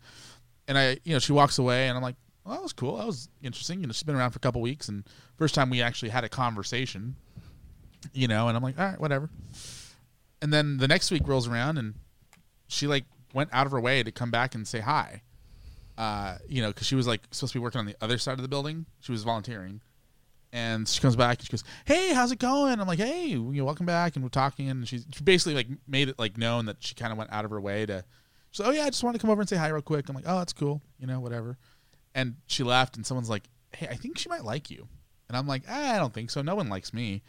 [0.67, 2.15] and I, you know, she walks away, and I'm like,
[2.45, 2.97] "Well, that was cool.
[2.97, 5.03] That was interesting." You know, she's been around for a couple weeks, and
[5.37, 7.15] first time we actually had a conversation.
[8.13, 9.29] You know, and I'm like, "All right, whatever."
[10.41, 11.93] And then the next week rolls around, and
[12.67, 15.21] she like went out of her way to come back and say hi.
[15.97, 18.33] Uh, you know, because she was like supposed to be working on the other side
[18.33, 18.85] of the building.
[18.99, 19.81] She was volunteering,
[20.53, 23.41] and she comes back and she goes, "Hey, how's it going?" I'm like, "Hey, you
[23.41, 26.67] know, welcome back." And we're talking, and she's she basically like made it like known
[26.67, 28.05] that she kind of went out of her way to.
[28.51, 30.07] She's like, "Oh yeah, I just wanted to come over and say hi real quick."
[30.07, 31.57] I'm like, "Oh, that's cool," you know, whatever.
[32.15, 33.43] And she left, and someone's like,
[33.75, 34.87] "Hey, I think she might like you,"
[35.27, 36.41] and I'm like, ah, "I don't think so.
[36.41, 37.23] No one likes me."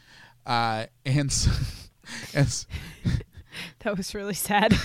[0.44, 1.50] Uh, and so,
[2.34, 2.68] and so,
[3.80, 4.76] That was really sad.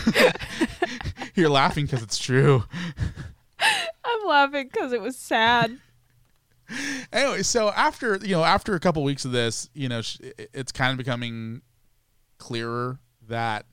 [1.35, 2.63] you're laughing because it's true.
[3.59, 5.79] I'm laughing because it was sad.
[7.13, 10.01] anyway, so after you know, after a couple weeks of this, you know,
[10.53, 11.61] it's kind of becoming
[12.37, 13.65] clearer that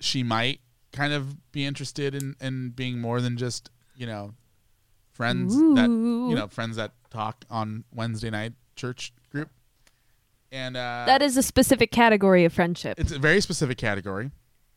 [0.00, 0.60] she might
[0.92, 4.34] kind of be interested in in being more than just you know
[5.12, 9.48] friends that you know friends that talk on Wednesday night church group.
[10.50, 12.98] and uh, That is a specific category of friendship.
[12.98, 14.30] it's a very specific category.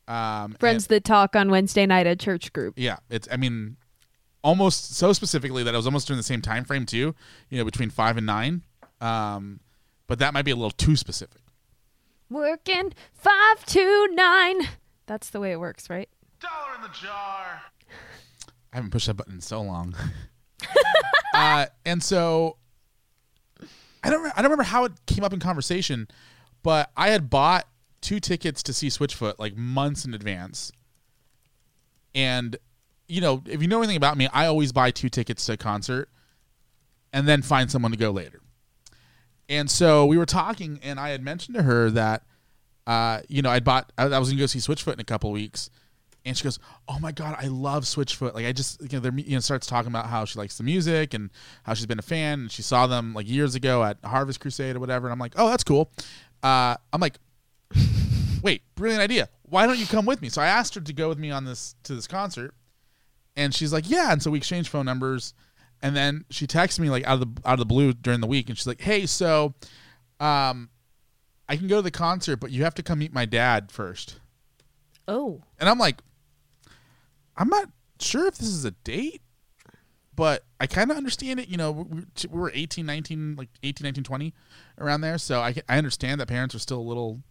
[0.06, 2.74] Um, Friends and- that talk on Wednesday night at church group.
[2.76, 3.28] yeah, it's.
[3.30, 3.76] I mean,
[4.42, 7.14] almost so specifically that it was almost during the same time frame too.
[7.50, 8.62] You know, between five and nine.
[9.00, 9.60] Um,
[10.06, 11.40] but that might be a little too specific.
[12.30, 14.68] Working five to nine.
[15.06, 16.08] That's the way it works, right?
[16.40, 17.62] Dollar in the jar.
[18.72, 19.94] I haven't pushed that button in so long.
[21.34, 22.56] uh, and so
[24.02, 26.08] I don't re- I don't remember how it came up in conversation,
[26.62, 27.66] but I had bought
[28.00, 30.72] two tickets to see Switchfoot like months in advance.
[32.14, 32.56] And
[33.08, 35.56] you know, if you know anything about me, I always buy two tickets to a
[35.56, 36.08] concert
[37.12, 38.40] and then find someone to go later.
[39.48, 42.22] And so we were talking, and I had mentioned to her that,
[42.86, 45.32] uh, you know, I'd bought, I, I was gonna go see Switchfoot in a couple
[45.32, 45.70] weeks,
[46.24, 49.14] and she goes, "Oh my god, I love Switchfoot!" Like I just, you know, they're,
[49.14, 51.30] you know, starts talking about how she likes the music and
[51.62, 54.76] how she's been a fan, and she saw them like years ago at Harvest Crusade
[54.76, 55.06] or whatever.
[55.06, 55.90] And I'm like, "Oh, that's cool."
[56.42, 57.18] Uh, I'm like,
[58.42, 59.28] "Wait, brilliant idea!
[59.42, 61.44] Why don't you come with me?" So I asked her to go with me on
[61.44, 62.54] this to this concert,
[63.38, 65.32] and she's like, "Yeah." And so we exchanged phone numbers,
[65.80, 68.26] and then she texted me like out of the out of the blue during the
[68.26, 69.54] week, and she's like, "Hey, so,
[70.20, 70.68] um,
[71.48, 74.20] I can go to the concert, but you have to come meet my dad first.
[75.06, 75.42] Oh.
[75.58, 76.02] And I'm like,
[77.36, 77.70] I'm not
[78.00, 79.22] sure if this is a date,
[80.14, 81.48] but I kind of understand it.
[81.48, 84.34] You know, we, we were 18, 19, like 18, 19, 20
[84.78, 85.16] around there.
[85.16, 87.22] So I, I understand that parents are still a little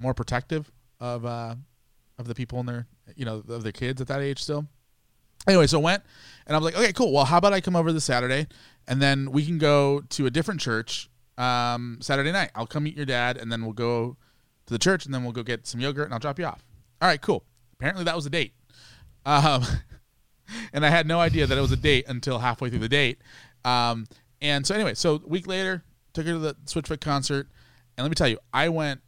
[0.00, 1.56] more protective of, uh,
[2.16, 4.66] of the people in their, you know, of their kids at that age still.
[5.46, 6.02] Anyway, so I went
[6.46, 7.12] and I was like, okay, cool.
[7.12, 8.46] Well, how about I come over this Saturday
[8.86, 12.50] and then we can go to a different church um, Saturday night.
[12.54, 14.16] I'll come meet your dad and then we'll go
[14.66, 16.64] to the church and then we'll go get some yogurt and I'll drop you off.
[17.00, 17.44] All right, cool.
[17.74, 18.52] Apparently that was a date.
[19.24, 19.64] Um,
[20.72, 23.18] and I had no idea that it was a date until halfway through the date.
[23.64, 24.06] Um,
[24.40, 27.48] and so anyway, so week later, took her to the Switchfoot concert,
[27.96, 29.00] and let me tell you, I went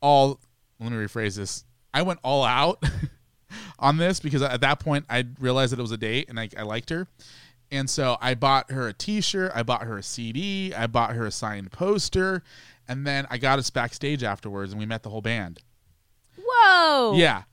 [0.00, 0.40] all.
[0.78, 1.64] Let me rephrase this.
[1.94, 2.82] I went all out
[3.78, 6.48] on this because at that point I realized that it was a date and I,
[6.56, 7.06] I liked her,
[7.70, 11.26] and so I bought her a T-shirt, I bought her a CD, I bought her
[11.26, 12.42] a signed poster,
[12.86, 15.60] and then I got us backstage afterwards, and we met the whole band.
[16.36, 17.14] Whoa.
[17.16, 17.44] Yeah.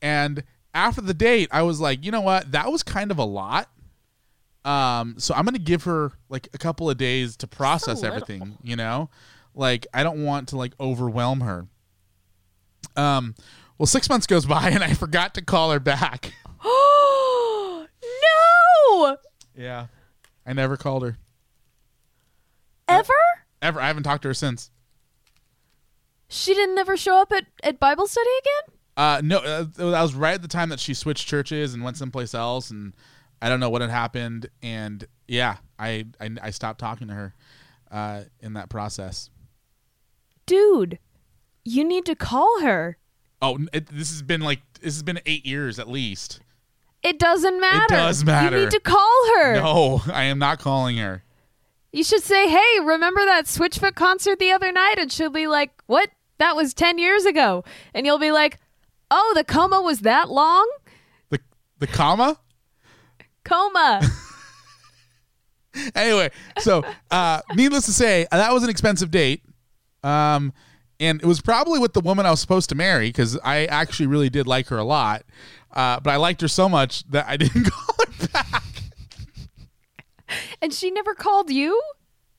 [0.00, 2.52] And after the date, I was like, you know what?
[2.52, 3.68] That was kind of a lot.
[4.64, 8.76] Um, so I'm gonna give her like a couple of days to process everything, you
[8.76, 9.10] know?
[9.54, 11.66] Like I don't want to like overwhelm her.
[12.96, 13.34] Um
[13.78, 16.32] well six months goes by and I forgot to call her back.
[16.64, 17.86] Oh
[18.92, 19.16] no.
[19.56, 19.86] Yeah.
[20.46, 21.18] I never called her.
[22.88, 23.12] Ever?
[23.62, 23.80] Ever.
[23.80, 24.70] I haven't talked to her since.
[26.28, 28.78] She didn't ever show up at, at Bible study again?
[28.96, 31.96] Uh, no, uh, that was right at the time that she switched churches and went
[31.96, 32.92] someplace else, and
[33.42, 34.48] I don't know what had happened.
[34.62, 37.34] And yeah, I I, I stopped talking to her
[37.90, 39.30] uh, in that process.
[40.46, 40.98] Dude,
[41.64, 42.98] you need to call her.
[43.44, 46.40] Oh, it, this has been like this has been eight years at least.
[47.02, 47.94] It doesn't matter.
[47.94, 48.56] It does matter.
[48.56, 49.54] You need to call her.
[49.56, 51.22] No, I am not calling her.
[51.92, 55.70] You should say, "Hey, remember that Switchfoot concert the other night?" And she'll be like,
[55.86, 56.10] "What?
[56.38, 58.58] That was 10 years ago." And you'll be like,
[59.10, 60.68] "Oh, the coma was that long?"
[61.28, 61.40] The
[61.78, 62.38] the comma.
[63.44, 64.00] Coma.
[65.94, 69.42] Anyway, so uh, needless to say, that was an expensive date.
[70.04, 70.52] Um,
[71.04, 74.06] and it was probably with the woman I was supposed to marry because I actually
[74.06, 75.22] really did like her a lot.
[75.72, 78.64] Uh, but I liked her so much that I didn't call her back.
[80.62, 81.80] and she never called you?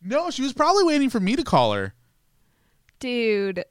[0.02, 1.94] No, she was probably waiting for me to call her.
[3.00, 3.64] Dude.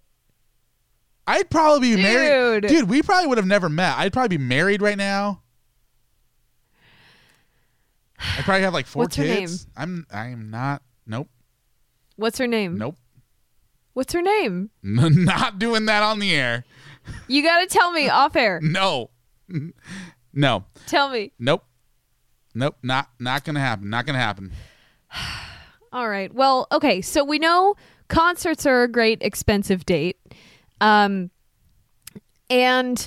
[1.27, 2.63] I'd probably be married.
[2.63, 2.71] Dude.
[2.71, 3.97] Dude, we probably would have never met.
[3.99, 5.43] I'd probably be married right now.
[8.19, 9.67] I probably have like four What's her kids.
[9.77, 10.83] I'm I'm not.
[11.07, 11.29] Nope.
[12.17, 12.79] What's her name?
[12.79, 12.97] Nope.
[13.95, 14.71] What's her name?
[14.83, 16.65] not doing that on the air.
[17.29, 18.61] You got to tell me off air.
[18.63, 19.11] No.
[20.33, 20.65] No.
[20.87, 21.33] Tell me.
[21.39, 21.65] Nope.
[22.55, 22.77] Nope.
[22.83, 23.91] Not not gonna happen.
[23.91, 24.53] Not gonna happen.
[25.93, 26.33] All right.
[26.35, 27.01] Well, okay.
[27.03, 27.75] So we know
[28.09, 30.17] concerts are a great expensive date.
[30.81, 31.31] Um
[32.51, 33.07] and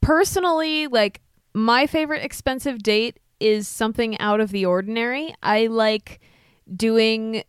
[0.00, 1.20] personally like
[1.54, 5.34] my favorite expensive date is something out of the ordinary.
[5.42, 6.20] I like
[6.74, 7.42] doing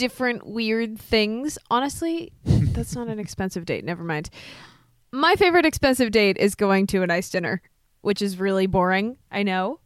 [0.00, 1.58] different weird things.
[1.70, 3.84] Honestly, that's not an expensive date.
[3.84, 4.30] Never mind.
[5.12, 7.60] My favorite expensive date is going to a nice dinner,
[8.00, 9.18] which is really boring.
[9.30, 9.80] I know.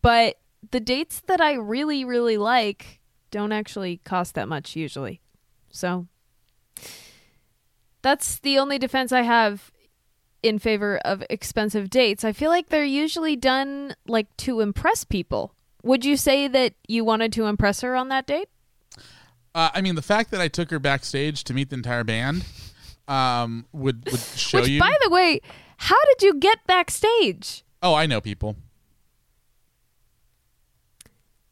[0.00, 0.36] But
[0.70, 3.00] the dates that I really, really like
[3.32, 5.20] don't actually cost that much usually.
[5.70, 6.06] So
[8.02, 9.72] that's the only defense I have
[10.44, 12.22] in favor of expensive dates.
[12.22, 15.56] I feel like they're usually done like to impress people.
[15.82, 18.48] Would you say that you wanted to impress her on that date?
[19.54, 22.44] Uh, I mean, the fact that I took her backstage to meet the entire band
[23.06, 24.80] um, would would show Which, you.
[24.80, 25.40] by the way,
[25.76, 27.62] how did you get backstage?
[27.82, 28.56] oh, I know people.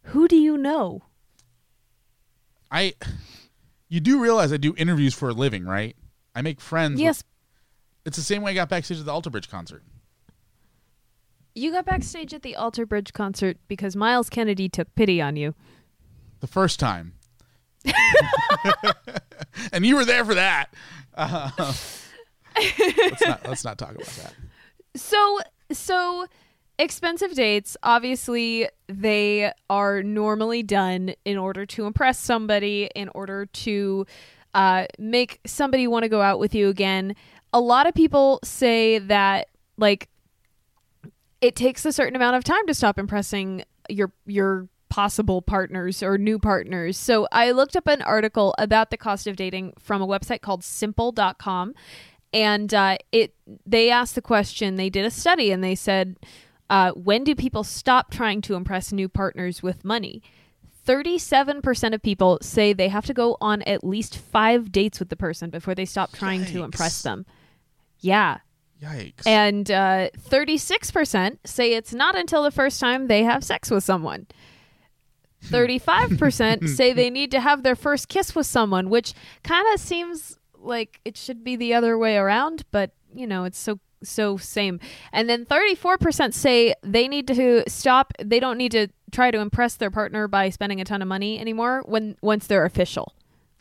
[0.07, 1.03] Who do you know?
[2.71, 2.95] I.
[3.89, 5.95] You do realize I do interviews for a living, right?
[6.35, 6.95] I make friends.
[6.95, 7.23] with- Yes,
[8.07, 9.83] it's the same way I got backstage at the Alter Bridge concert.
[11.55, 15.55] you got backstage at the Alter Bridge concert because Myles Kennedy took pity on you.
[16.41, 17.13] The first time.
[19.73, 20.67] and you were there for that.
[21.15, 21.51] Uh,
[22.57, 24.35] let's not let's not talk about that.
[24.95, 25.41] So,
[25.71, 26.27] so
[26.79, 34.07] expensive dates, obviously, they are normally done in order to impress somebody, in order to
[34.55, 37.17] uh, make somebody want to go out with you again.
[37.53, 40.09] A lot of people say that, like,
[41.41, 46.19] it takes a certain amount of time to stop impressing your your possible partners or
[46.19, 46.99] new partners.
[46.99, 50.63] So I looked up an article about the cost of dating from a website called
[50.63, 51.73] simple.com
[52.31, 56.17] and uh, it they asked the question they did a study and they said
[56.69, 60.21] uh, when do people stop trying to impress new partners with money
[60.87, 65.17] 37% of people say they have to go on at least five dates with the
[65.17, 67.25] person before they stop trying to impress them
[68.01, 68.39] yeah
[68.83, 69.27] Yikes.
[69.27, 74.27] and uh, 36% say it's not until the first time they have sex with someone.
[75.45, 80.39] 35% say they need to have their first kiss with someone, which kind of seems
[80.59, 84.81] like it should be the other way around, but you know, it's so so same.
[85.13, 89.77] And then 34% say they need to stop, they don't need to try to impress
[89.77, 93.15] their partner by spending a ton of money anymore when once they're official.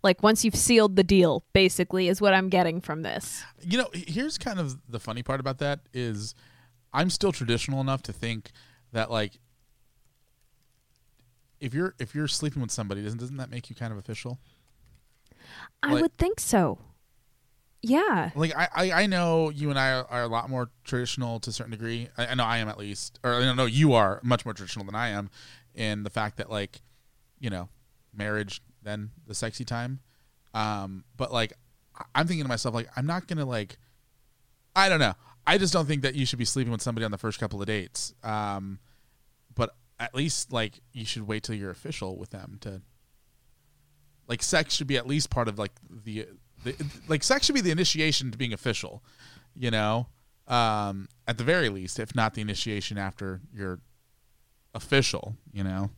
[0.04, 3.44] Like once you've sealed the deal, basically is what I'm getting from this.
[3.62, 6.34] You know, here's kind of the funny part about that is
[6.92, 8.52] I'm still traditional enough to think
[8.94, 9.34] that like
[11.62, 14.40] if you're if you're sleeping with somebody, doesn't doesn't that make you kind of official?
[15.82, 16.80] I Like- would think so.
[17.84, 18.30] Yeah.
[18.36, 21.50] Like I, I, I know you and I are, are a lot more traditional to
[21.50, 22.10] a certain degree.
[22.16, 24.86] I, I know I am at least, or I know you are much more traditional
[24.86, 25.32] than I am,
[25.74, 26.82] in the fact that like,
[27.40, 27.70] you know,
[28.16, 30.00] marriage then the sexy time.
[30.54, 31.54] Um, but like,
[32.14, 33.78] I'm thinking to myself like, I'm not gonna like,
[34.76, 35.14] I don't know.
[35.48, 37.60] I just don't think that you should be sleeping with somebody on the first couple
[37.62, 38.14] of dates.
[38.24, 38.78] Um,
[40.02, 42.82] at least like you should wait till you're official with them to.
[44.28, 45.72] Like sex should be at least part of like
[46.06, 46.28] the
[46.64, 46.76] the,
[47.08, 49.04] like sex should be the initiation to being official,
[49.56, 50.08] you know,
[50.48, 53.80] um, at the very least, if not the initiation after you're
[54.74, 55.90] official, you know.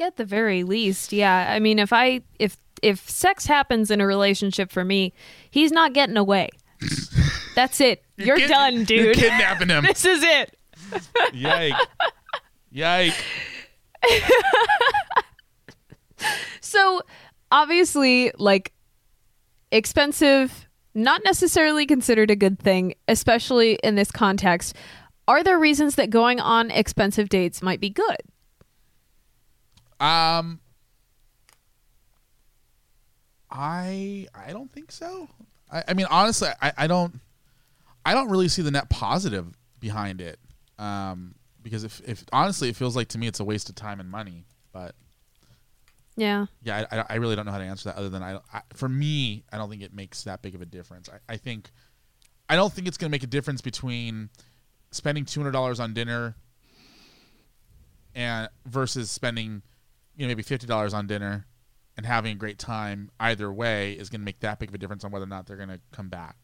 [0.00, 1.46] At the very least, yeah.
[1.50, 5.12] I mean, if I if if sex happens in a relationship for me,
[5.50, 6.48] he's not getting away.
[7.54, 8.02] That's it.
[8.16, 9.16] You're, kid- done, You're dude.
[9.16, 9.84] kidnapping him.
[9.86, 10.56] this is it.
[11.32, 11.74] Yike.
[12.72, 13.14] Yike.
[16.72, 17.02] So,
[17.50, 18.72] obviously, like
[19.70, 24.74] expensive, not necessarily considered a good thing, especially in this context.
[25.28, 28.16] Are there reasons that going on expensive dates might be good?
[30.00, 30.60] Um,
[33.50, 35.28] I I don't think so.
[35.70, 37.20] I, I mean, honestly, I, I don't
[38.06, 39.46] I don't really see the net positive
[39.78, 40.38] behind it.
[40.78, 44.00] Um, because if, if honestly, it feels like to me it's a waste of time
[44.00, 44.44] and money.
[44.72, 44.94] But
[46.16, 46.46] Yeah.
[46.62, 48.88] yeah, I, I- really don't know how to answer that other than I, I for
[48.88, 51.08] me, I don't think it makes that big of a difference.
[51.08, 51.70] I, I think
[52.48, 54.28] I don't think it's going to make a difference between
[54.90, 56.34] spending two hundred dollars on dinner
[58.14, 59.62] and versus spending
[60.16, 61.46] you know maybe fifty dollars on dinner
[61.96, 63.10] and having a great time.
[63.20, 65.46] Either way is going to make that big of a difference on whether or not
[65.46, 66.36] they're going to come back.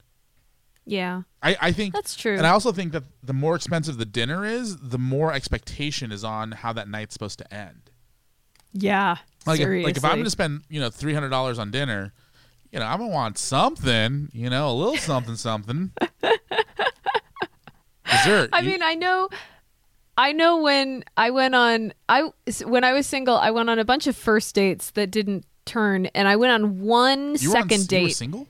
[0.89, 1.23] Yeah.
[1.43, 2.37] I, I think That's true.
[2.37, 6.25] and I also think that the more expensive the dinner is, the more expectation is
[6.25, 7.91] on how that night's supposed to end.
[8.73, 9.17] Yeah.
[9.47, 12.13] Like if, like if I'm going to spend you know three hundred dollars on dinner,
[12.73, 15.93] you know I'm gonna want something, you know, a little something, something.
[18.05, 18.51] Dessert.
[18.53, 19.29] I You- mean, I know
[20.17, 22.31] I know when I went on I
[22.65, 26.07] when I was single, I went on a bunch of first dates that didn't turn
[26.07, 28.17] and I went on one you on- second you were date.
[28.17, 28.47] single?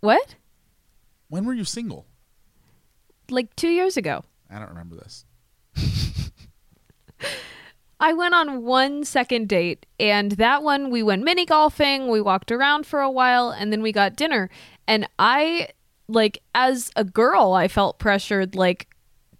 [0.00, 0.34] what?
[1.28, 2.06] When were you single?
[3.30, 4.24] Like 2 years ago.
[4.50, 5.24] I don't remember this.
[7.98, 12.08] I went on one second date, and that one we went mini golfing.
[12.08, 14.50] We walked around for a while, and then we got dinner.
[14.86, 15.68] And I,
[16.06, 18.88] like, as a girl, I felt pressured, like,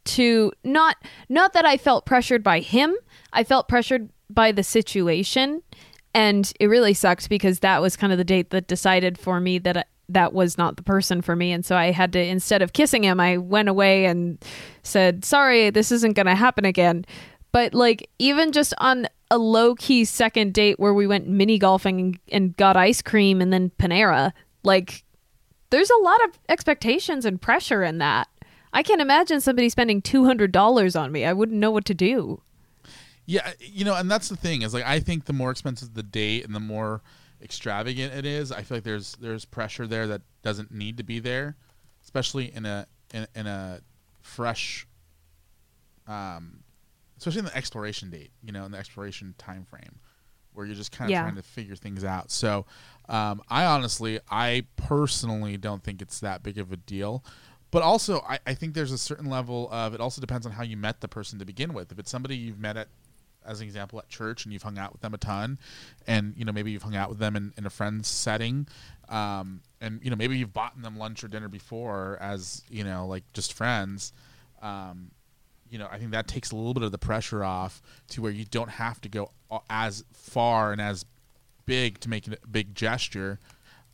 [0.07, 0.97] to not
[1.29, 2.97] not that I felt pressured by him.
[3.33, 5.63] I felt pressured by the situation,
[6.15, 9.59] and it really sucked because that was kind of the date that decided for me
[9.59, 9.87] that.
[10.09, 13.03] That was not the person for me and so i had to instead of kissing
[13.03, 14.43] him i went away and
[14.85, 17.05] said sorry this isn't going to happen again
[17.51, 22.19] but like even just on a low key second date where we went mini golfing
[22.31, 24.33] and got ice cream and then Panera.
[24.63, 25.05] Like,
[25.71, 28.29] there's a lot of expectations and pressure in that.
[28.73, 31.25] I can't imagine somebody spending $200 on me.
[31.25, 32.43] I wouldn't know what to do.
[33.25, 36.05] Yeah, you know, and that's the thing is like I think the more expensive the
[36.05, 37.03] date and the more
[37.43, 41.19] extravagant it is, I feel like there's there's pressure there that doesn't need to be
[41.19, 41.57] there,
[42.05, 43.81] especially in a in, in a
[44.23, 44.87] fresh,
[46.07, 46.61] um,
[47.19, 49.99] especially in the exploration date, you know, in the exploration time frame,
[50.53, 51.23] where you're just kind of Yeah.
[51.23, 52.31] trying to figure things out.
[52.31, 52.67] So,
[53.09, 57.25] um, I honestly, I personally don't think it's that big of a deal.
[57.73, 60.01] But also, I, I think there's a certain level of it.
[60.01, 61.91] Also depends on how you met the person to begin with.
[61.93, 62.89] If it's somebody you've met at
[63.47, 65.59] as an example at church and you've hung out with them a ton
[66.07, 68.67] and you know maybe you've hung out with them in, in a friend's setting
[69.09, 73.07] um, and you know maybe you've bought them lunch or dinner before as you know
[73.07, 74.13] like just friends
[74.63, 75.11] um,
[75.71, 78.33] you know i think that takes a little bit of the pressure off to where
[78.33, 79.31] you don't have to go
[79.71, 81.05] as far and as
[81.67, 83.39] big to make a big gesture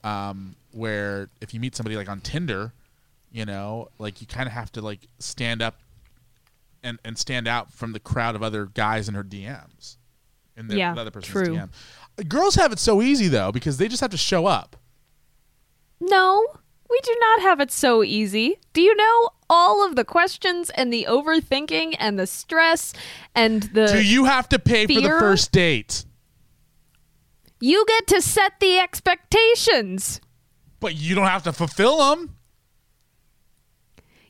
[0.04, 2.72] um, where if you meet somebody like on tinder
[3.32, 5.76] you know like you kind of have to like stand up
[6.82, 9.96] and and stand out from the crowd of other guys in her DMs.
[10.56, 11.56] In the, Yeah, the other person's true.
[11.56, 12.28] DM.
[12.28, 14.76] Girls have it so easy though because they just have to show up.
[16.00, 16.46] No,
[16.90, 18.58] we do not have it so easy.
[18.72, 22.92] Do you know all of the questions and the overthinking and the stress
[23.34, 23.86] and the.
[23.86, 26.04] Do you have to pay for the first date?
[27.60, 30.20] You get to set the expectations.
[30.80, 32.36] But you don't have to fulfill them.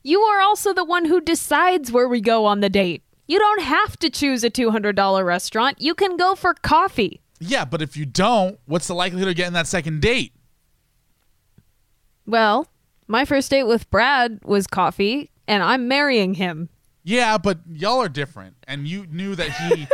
[0.02, 3.02] You are also the one who decides where we go on the date.
[3.28, 5.80] You don't have to choose a $200 restaurant.
[5.80, 7.20] You can go for coffee.
[7.40, 10.32] Yeah, but if you don't, what's the likelihood of getting that second date?
[12.26, 12.68] Well,
[13.06, 16.68] my first date with Brad was coffee, and I'm marrying him.
[17.04, 19.86] Yeah, but y'all are different, and you knew that he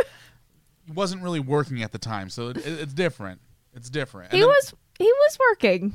[0.93, 3.41] wasn't really working at the time, so it, it- it's different.
[3.73, 4.31] It's different.
[4.31, 5.93] He then- was he was working.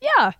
[0.00, 0.32] Yeah.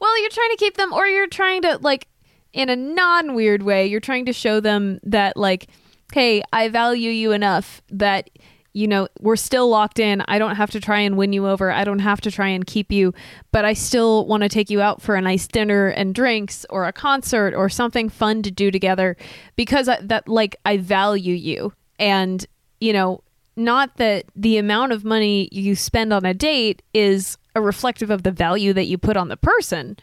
[0.00, 2.08] Well, you're trying to keep them, or you're trying to, like,
[2.52, 5.68] in a non weird way, you're trying to show them that, like,
[6.12, 8.30] hey, I value you enough that,
[8.72, 10.22] you know, we're still locked in.
[10.28, 11.70] I don't have to try and win you over.
[11.70, 13.12] I don't have to try and keep you,
[13.52, 16.86] but I still want to take you out for a nice dinner and drinks or
[16.86, 19.16] a concert or something fun to do together
[19.56, 21.72] because I, that, like, I value you.
[21.98, 22.46] And,
[22.80, 23.22] you know,
[23.56, 28.22] not that the amount of money you spend on a date is a reflective of
[28.22, 29.96] the value that you put on the person,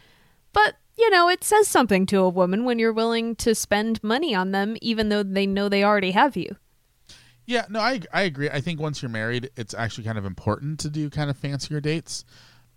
[0.54, 4.34] but you know, it says something to a woman when you're willing to spend money
[4.34, 6.56] on them, even though they know they already have you.
[7.46, 8.50] Yeah, no, I I agree.
[8.50, 11.80] I think once you're married, it's actually kind of important to do kind of fancier
[11.80, 12.26] dates,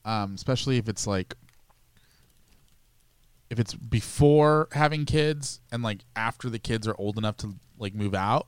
[0.04, 1.34] um, especially if it's like
[3.50, 7.94] if it's before having kids and like after the kids are old enough to like
[7.94, 8.46] move out.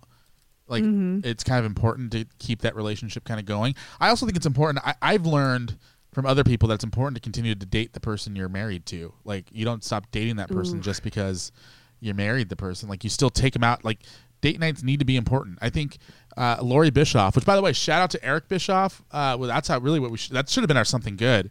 [0.69, 0.85] Like
[1.25, 3.75] it's kind of important to keep that relationship kind of going.
[4.01, 4.87] I also think it's important.
[4.87, 5.77] I, I've learned
[6.13, 9.13] from other people that it's important to continue to date the person you're married to.
[9.25, 11.53] Like you don't stop dating that person just because
[12.01, 12.89] you're married the person.
[12.89, 13.85] Like you still take them out.
[13.85, 14.01] Like
[14.41, 15.59] date nights need to be important.
[15.63, 15.99] I think
[16.37, 19.03] uh, Lori Bischoff, which by the way, shout out to Eric Bischoff.
[19.11, 20.35] Uh, well, that's how really what we should.
[20.35, 21.51] That should have been our something good.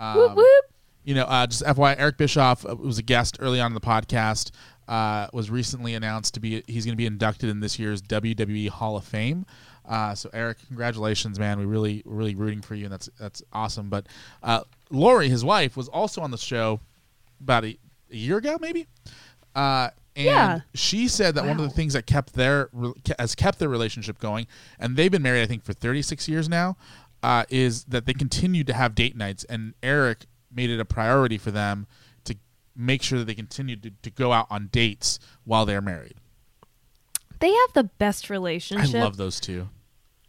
[0.00, 0.64] whoop whoop.
[1.04, 3.80] You know, uh, just FYI, Eric Bischoff uh, was a guest early on in the
[3.80, 4.50] podcast.
[4.86, 8.70] Uh, was recently announced to be he's going to be inducted in this year's WWE
[8.70, 9.44] Hall of Fame.
[9.88, 11.58] Uh, so Eric, congratulations, man.
[11.58, 13.88] We really we're really rooting for you, and that's that's awesome.
[13.88, 14.06] But
[14.42, 14.60] uh,
[14.90, 16.80] Lori, his wife, was also on the show
[17.40, 17.78] about a,
[18.12, 18.86] a year ago, maybe.
[19.54, 20.60] Uh, And Yeah.
[20.74, 22.68] she said that one of the things that kept their
[23.18, 24.46] has kept their relationship going,
[24.78, 26.76] and they've been married I think for 36 years now,
[27.22, 31.38] uh, is that they continued to have date nights, and Eric made it a priority
[31.38, 31.86] for them
[32.24, 32.34] to
[32.76, 36.14] make sure that they continued to, to go out on dates while they're married.
[37.40, 38.94] They have the best relationship.
[38.96, 39.68] I love those two.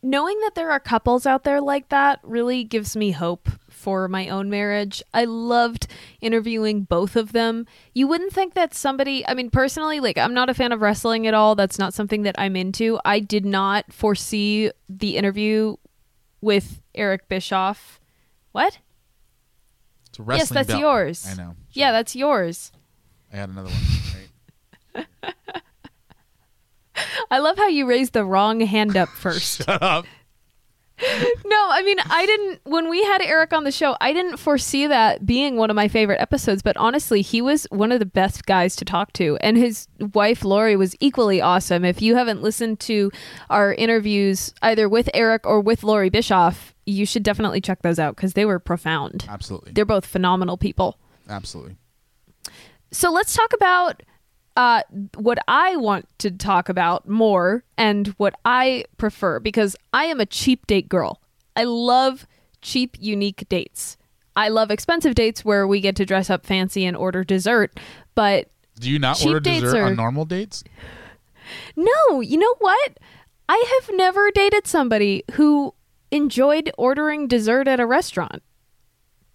[0.01, 4.27] Knowing that there are couples out there like that really gives me hope for my
[4.27, 5.01] own marriage.
[5.13, 5.87] I loved
[6.19, 7.65] interviewing both of them.
[7.93, 11.27] You wouldn't think that somebody, I mean, personally, like, I'm not a fan of wrestling
[11.27, 11.55] at all.
[11.55, 12.99] That's not something that I'm into.
[13.05, 15.77] I did not foresee the interview
[16.41, 17.99] with Eric Bischoff.
[18.51, 18.79] What?
[20.09, 20.79] It's a wrestling yes, that's belt.
[20.81, 21.27] yours.
[21.29, 21.55] I know.
[21.71, 22.71] Yeah, that's yours.
[23.31, 25.05] I had another one.
[25.33, 25.61] Right.
[27.31, 29.63] I love how you raised the wrong hand up first.
[29.65, 30.05] Shut up.
[31.45, 32.59] No, I mean, I didn't.
[32.65, 35.87] When we had Eric on the show, I didn't foresee that being one of my
[35.87, 36.61] favorite episodes.
[36.61, 40.43] But honestly, he was one of the best guys to talk to, and his wife
[40.43, 41.85] Lori was equally awesome.
[41.85, 43.11] If you haven't listened to
[43.49, 48.17] our interviews either with Eric or with Lori Bischoff, you should definitely check those out
[48.17, 49.25] because they were profound.
[49.29, 49.71] Absolutely.
[49.71, 50.99] They're both phenomenal people.
[51.29, 51.77] Absolutely.
[52.91, 54.03] So let's talk about
[54.60, 54.82] uh,
[55.16, 60.26] what I want to talk about more and what I prefer because I am a
[60.26, 61.22] cheap date girl.
[61.55, 62.28] I love
[62.62, 63.95] cheap, unique dates.
[64.36, 67.80] I love expensive dates where we get to dress up fancy and order dessert,
[68.16, 68.49] but
[68.80, 70.64] Do you not order dessert are- on normal dates?
[71.78, 72.97] no, you know what?
[73.47, 75.74] I have never dated somebody who
[76.12, 78.43] enjoyed ordering dessert at a restaurant.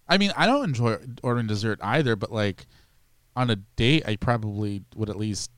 [0.07, 2.67] I mean, I don't enjoy ordering dessert either, but like
[3.35, 5.51] on a date, I probably would at least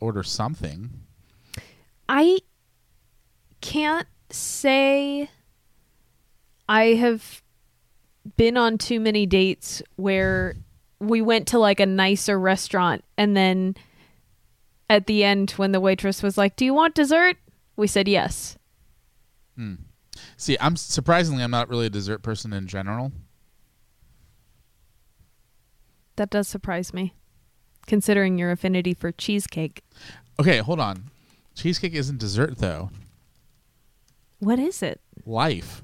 [0.00, 0.90] order something.
[2.08, 2.38] I
[3.60, 5.30] can't say
[6.68, 7.42] I have
[8.36, 10.56] been on too many dates where
[10.98, 13.76] we went to like a nicer restaurant and then
[14.88, 17.36] at the end when the waitress was like, "Do you want dessert?"
[17.76, 18.56] we said yes.
[19.56, 19.74] Hmm.
[20.36, 23.12] See, I'm surprisingly, I'm not really a dessert person in general.
[26.16, 27.14] That does surprise me
[27.86, 29.82] considering your affinity for cheesecake.
[30.40, 31.10] Okay, hold on.
[31.54, 32.90] Cheesecake isn't dessert though.
[34.38, 35.00] What is it?
[35.24, 35.82] Life.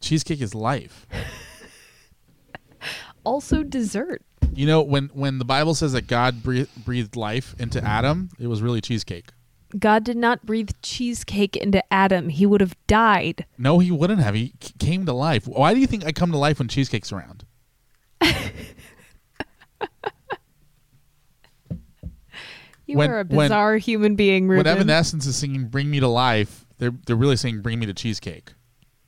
[0.00, 1.06] Cheesecake is life.
[3.24, 4.22] Also dessert.
[4.54, 8.46] You know, when when the Bible says that God breathed, breathed life into Adam, it
[8.46, 9.30] was really cheesecake.
[9.76, 12.28] God did not breathe cheesecake into Adam.
[12.28, 13.44] He would have died.
[13.58, 14.36] No, he wouldn't have.
[14.36, 15.48] He came to life.
[15.48, 17.44] Why do you think I come to life when cheesecake's around?
[22.86, 24.64] You When- are a when- bizarre human being, Ruben.
[24.64, 27.94] When Evanescence is singing "Bring Me to Life," they're they're really saying "Bring me to
[27.94, 28.52] cheesecake."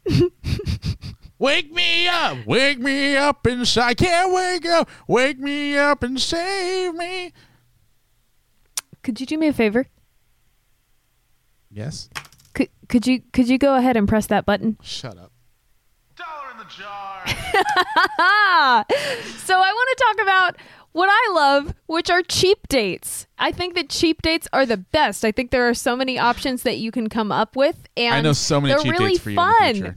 [1.39, 3.87] wake me up, wake me up inside.
[3.91, 4.89] I can't wake up.
[5.07, 7.33] Wake me up and save me.
[9.03, 9.87] Could you do me a favor?
[11.71, 12.09] Yes.
[12.55, 14.77] Could could you could you go ahead and press that button?
[14.83, 15.31] Shut up.
[16.17, 17.25] Dollar in the jar.
[19.49, 20.57] So I want to talk about
[20.93, 23.27] what I love, which are cheap dates.
[23.39, 25.25] I think that cheap dates are the best.
[25.25, 28.21] I think there are so many options that you can come up with, and I
[28.21, 29.55] know so many cheap really dates for you fun.
[29.63, 29.97] in the future.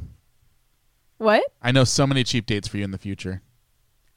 [1.18, 1.44] What?
[1.62, 3.42] I know so many cheap dates for you in the future.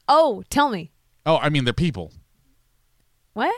[0.09, 0.91] Oh, tell me
[1.27, 2.13] Oh, I mean they're people.
[3.33, 3.55] what?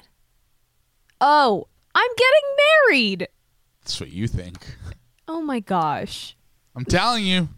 [1.20, 2.56] Oh, I'm getting
[2.90, 3.28] married.
[3.82, 4.76] That's what you think.
[5.28, 6.36] Oh my gosh.
[6.76, 7.48] I'm telling you.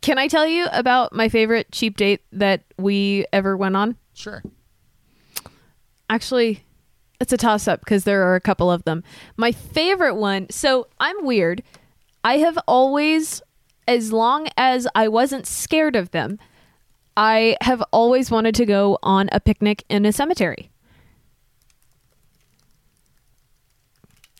[0.00, 3.96] Can I tell you about my favorite cheap date that we ever went on?
[4.18, 4.42] Sure.
[6.10, 6.64] Actually,
[7.20, 9.04] it's a toss up because there are a couple of them.
[9.36, 11.62] My favorite one, so I'm weird.
[12.24, 13.42] I have always,
[13.86, 16.40] as long as I wasn't scared of them,
[17.16, 20.72] I have always wanted to go on a picnic in a cemetery.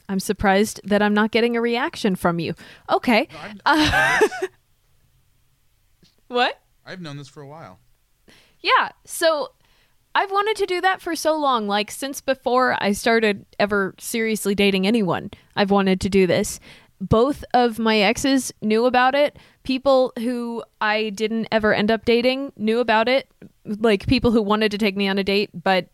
[0.08, 2.54] I'm surprised that I'm not getting a reaction from you.
[2.90, 3.28] Okay.
[3.64, 4.18] Uh,
[6.26, 6.60] what?
[6.84, 7.78] I've known this for a while.
[8.60, 8.88] Yeah.
[9.04, 9.52] So
[10.18, 11.68] I've wanted to do that for so long.
[11.68, 16.58] Like since before I started ever seriously dating anyone, I've wanted to do this.
[17.00, 19.38] Both of my exes knew about it.
[19.62, 23.30] People who I didn't ever end up dating knew about it.
[23.64, 25.86] Like people who wanted to take me on a date but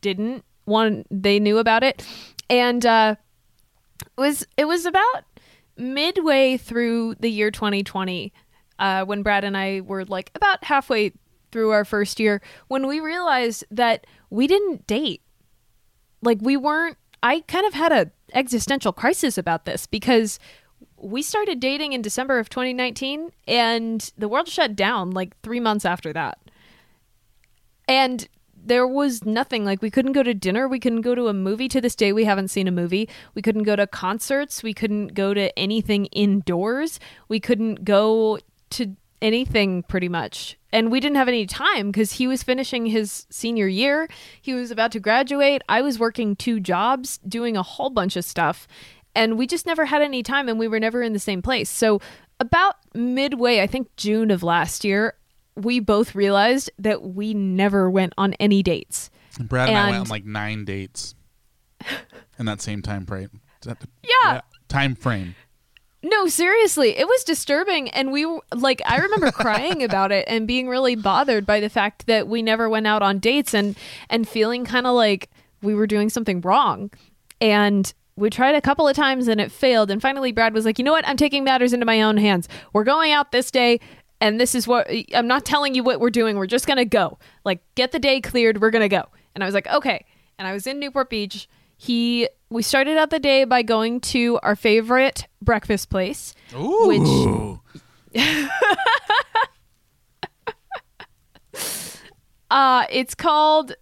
[0.00, 2.06] didn't want they knew about it.
[2.48, 3.16] And uh
[3.98, 5.24] it was it was about
[5.76, 8.32] midway through the year 2020
[8.78, 11.12] uh, when Brad and I were like about halfway
[11.52, 15.22] through our first year when we realized that we didn't date.
[16.22, 16.96] Like we weren't.
[17.22, 20.38] I kind of had a existential crisis about this because
[20.96, 25.84] we started dating in December of 2019 and the world shut down like three months
[25.84, 26.38] after that.
[27.88, 28.26] And
[28.64, 31.68] there was nothing like we couldn't go to dinner we couldn't go to a movie
[31.68, 35.14] to this day we haven't seen a movie we couldn't go to concerts we couldn't
[35.14, 38.38] go to anything indoors we couldn't go
[38.70, 43.26] to anything pretty much and we didn't have any time because he was finishing his
[43.30, 44.08] senior year
[44.40, 48.24] he was about to graduate i was working two jobs doing a whole bunch of
[48.24, 48.66] stuff
[49.14, 51.70] and we just never had any time and we were never in the same place
[51.70, 52.00] so
[52.40, 55.14] about midway i think june of last year
[55.54, 59.10] we both realized that we never went on any dates
[59.40, 61.14] Brad and, I went on like nine dates
[62.38, 63.40] in that same time frame.
[63.62, 64.40] That Yeah.
[64.68, 65.34] Time frame.
[66.04, 70.68] No, seriously, it was disturbing, and we like, I remember crying about it and being
[70.68, 73.76] really bothered by the fact that we never went out on dates and
[74.10, 75.30] and feeling kind of like
[75.62, 76.90] we were doing something wrong,
[77.40, 80.78] and we tried a couple of times and it failed, and finally Brad was like,
[80.78, 82.48] you know what, I'm taking matters into my own hands.
[82.72, 83.80] We're going out this day.
[84.20, 86.36] And this is what I'm not telling you what we're doing.
[86.36, 87.18] We're just gonna go.
[87.44, 88.60] Like, get the day cleared.
[88.60, 89.06] We're gonna go.
[89.34, 90.04] And I was like, okay.
[90.38, 91.48] And I was in Newport Beach.
[91.82, 96.32] He we started out the day by going to our favorite breakfast place.
[96.54, 97.60] Ooh.
[102.50, 103.74] Uh it's called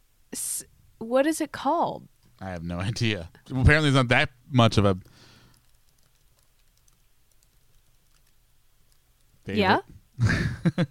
[0.99, 2.09] what is it called?
[2.41, 3.29] I have no idea.
[3.51, 4.97] Apparently, it's not that much of a.
[9.45, 9.59] Favorite.
[9.59, 9.81] Yeah.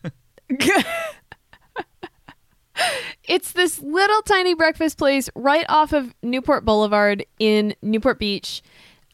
[3.30, 8.62] it's this little tiny breakfast place right off of Newport Boulevard in Newport Beach.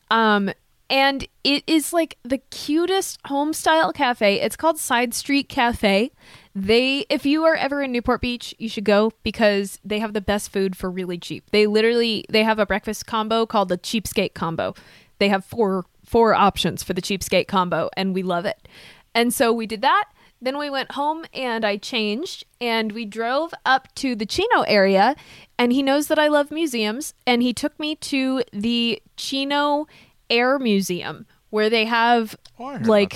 [0.10, 0.52] Um
[0.90, 4.40] and it is like the cutest home style cafe.
[4.40, 6.12] It's called Side Street Cafe.
[6.54, 10.22] They if you are ever in Newport Beach, you should go because they have the
[10.22, 11.50] best food for really cheap.
[11.52, 14.76] They literally they have a breakfast combo called the cheapskate combo.
[15.20, 18.68] They have four four options for the cheapskate combo and we love it.
[19.14, 20.06] And so we did that.
[20.42, 25.16] Then we went home and I changed and we drove up to the Chino area
[25.58, 29.88] and he knows that I love museums and he took me to the Chino
[30.30, 33.16] Air Museum where they have Oh, like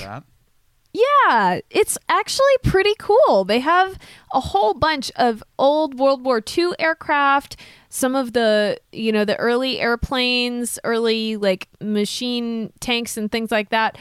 [0.92, 3.44] yeah, it's actually pretty cool.
[3.44, 4.00] They have
[4.34, 7.58] a whole bunch of old World War II aircraft,
[7.90, 13.70] some of the, you know, the early airplanes, early like machine tanks and things like
[13.70, 14.00] that.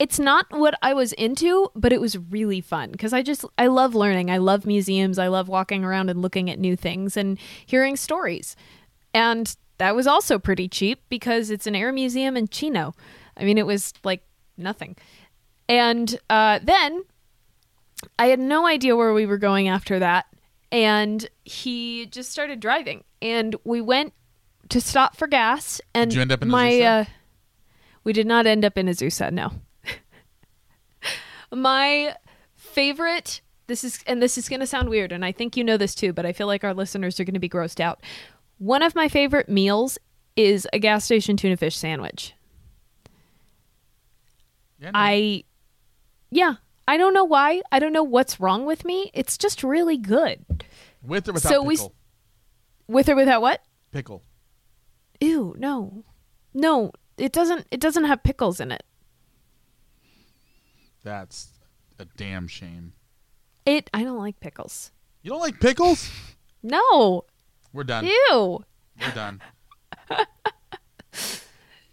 [0.00, 3.66] It's not what I was into, but it was really fun because I just I
[3.66, 4.30] love learning.
[4.30, 5.18] I love museums.
[5.18, 8.56] I love walking around and looking at new things and hearing stories.
[9.12, 12.94] And that was also pretty cheap because it's an air museum in Chino.
[13.36, 14.22] I mean, it was like
[14.56, 14.96] nothing.
[15.68, 17.04] And uh, then
[18.18, 20.26] I had no idea where we were going after that.
[20.72, 23.04] And he just started driving.
[23.20, 24.14] And we went
[24.70, 25.80] to stop for gas.
[25.94, 27.00] And Did you end up in my, Azusa?
[27.00, 27.04] uh,
[28.04, 29.52] we did not end up in Azusa, no.
[31.52, 32.14] My
[32.54, 35.76] favorite, this is, and this is going to sound weird, and I think you know
[35.76, 38.00] this too, but I feel like our listeners are going to be grossed out.
[38.58, 39.98] One of my favorite meals
[40.36, 42.34] is a gas station tuna fish sandwich.
[44.80, 44.98] Yeah, no.
[44.98, 45.44] I,
[46.30, 46.54] yeah,
[46.88, 47.62] I don't know why.
[47.70, 49.10] I don't know what's wrong with me.
[49.14, 50.64] It's just really good.
[51.02, 51.94] with or without so we- pickle.
[52.88, 53.62] With or without what?
[53.92, 54.22] pickle.
[55.20, 56.04] Ew, no,
[56.54, 56.90] no.
[57.18, 57.66] It doesn't.
[57.70, 58.82] It doesn't have pickles in it.
[61.02, 61.48] That's
[61.98, 62.92] a damn shame.
[63.66, 63.90] It.
[63.94, 64.90] I don't like pickles.
[65.22, 66.10] You don't like pickles?
[66.62, 67.24] No.
[67.72, 68.04] We're done.
[68.04, 68.62] Ew.
[69.00, 69.40] We're done.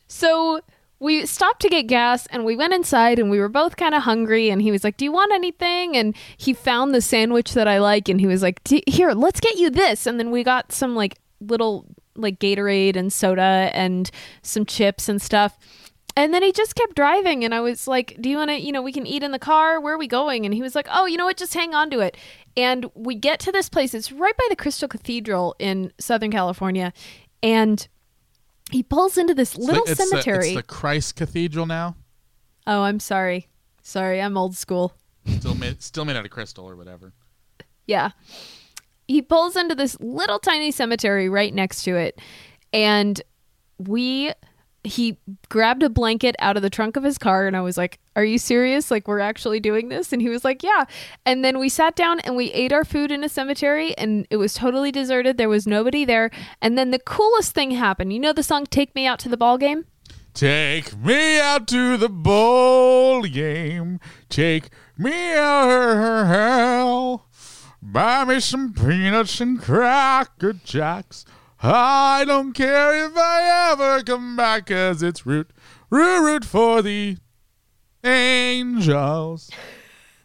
[0.07, 0.61] So
[0.99, 4.03] we stopped to get gas and we went inside and we were both kind of
[4.03, 7.67] hungry and he was like, "Do you want anything?" And he found the sandwich that
[7.67, 10.43] I like and he was like, "D- "Here, let's get you this." And then we
[10.43, 11.85] got some like little
[12.15, 14.09] like Gatorade and soda and
[14.41, 15.57] some chips and stuff.
[16.15, 18.71] And then he just kept driving and I was like, "Do you want to, you
[18.71, 19.79] know, we can eat in the car.
[19.79, 21.37] Where are we going?" And he was like, "Oh, you know what?
[21.37, 22.17] Just hang on to it."
[22.55, 23.93] And we get to this place.
[23.93, 26.91] It's right by the Crystal Cathedral in Southern California.
[27.43, 27.87] And
[28.71, 30.47] he pulls into this little the, it's the- cemetery.
[30.47, 31.95] it's the Christ Cathedral now.
[32.65, 33.47] Oh, I'm sorry.
[33.83, 34.93] Sorry, I'm old school.
[35.39, 37.13] Still made, still made out of crystal or whatever.
[37.85, 38.11] Yeah.
[39.07, 42.19] He pulls into this little tiny cemetery right next to it.
[42.73, 43.21] And
[43.77, 44.31] we
[44.83, 45.17] he
[45.49, 48.23] grabbed a blanket out of the trunk of his car and I was like, "Are
[48.23, 48.89] you serious?
[48.89, 50.85] Like we're actually doing this?" And he was like, "Yeah."
[51.25, 54.37] And then we sat down and we ate our food in a cemetery and it
[54.37, 55.37] was totally deserted.
[55.37, 56.31] There was nobody there.
[56.61, 58.13] And then the coolest thing happened.
[58.13, 59.85] You know the song Take Me Out to the Ball Game?
[60.33, 63.99] Take me out to the bowl game.
[64.29, 67.23] Take me out.
[67.81, 71.25] Buy me some peanuts and cracker jacks.
[71.61, 75.51] I don't care if I ever come back, cause it's root,
[75.89, 77.17] root, root for the
[78.03, 79.49] angels.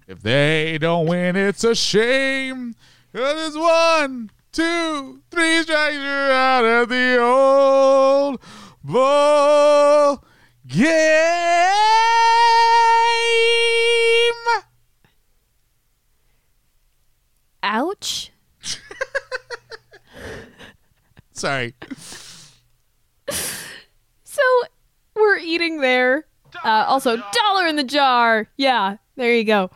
[0.07, 2.75] If they don't win, it's a shame.
[3.15, 8.41] Cause it's one two, three strikes you're out of the old
[8.85, 10.23] ball
[10.67, 10.89] game.
[17.63, 18.31] Ouch.
[21.43, 21.75] Sorry.
[24.23, 24.43] So
[25.17, 26.25] we're eating there.
[26.65, 28.47] Uh, also, dollar in the jar.
[28.57, 29.69] Yeah, there you go.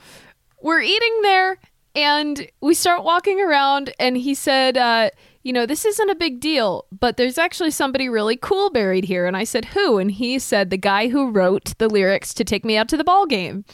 [0.62, 1.58] We're eating there,
[1.96, 5.10] and we start walking around, and he said, uh,
[5.42, 9.26] You know, this isn't a big deal, but there's actually somebody really cool buried here.
[9.26, 9.98] And I said, Who?
[9.98, 13.02] And he said, The guy who wrote the lyrics to Take Me Out to the
[13.02, 13.64] Ball game.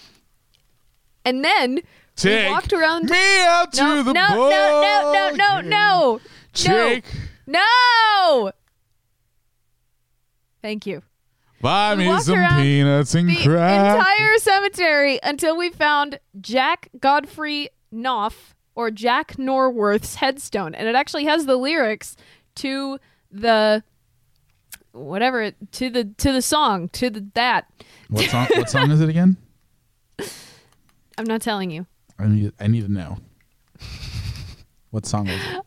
[1.26, 1.80] And then
[2.16, 3.10] Take we walked around.
[3.10, 5.70] me out to no, the no, ball no, no, no, no, game.
[5.70, 6.20] no,
[6.54, 7.10] Take, no,
[7.46, 8.52] no.
[10.62, 11.02] Thank you.
[11.60, 13.96] buy We me some peanuts and the crack.
[13.96, 21.24] entire cemetery until we found Jack Godfrey Knauff or Jack Norworth's headstone, and it actually
[21.24, 22.16] has the lyrics
[22.56, 22.98] to
[23.30, 23.82] the
[24.92, 27.66] whatever to the to the song to the that.
[28.08, 28.46] what song?
[28.54, 29.36] What song is it again?
[31.18, 31.86] I'm not telling you.
[32.18, 32.52] I need.
[32.60, 33.18] I need to know.
[34.90, 35.62] What song was it?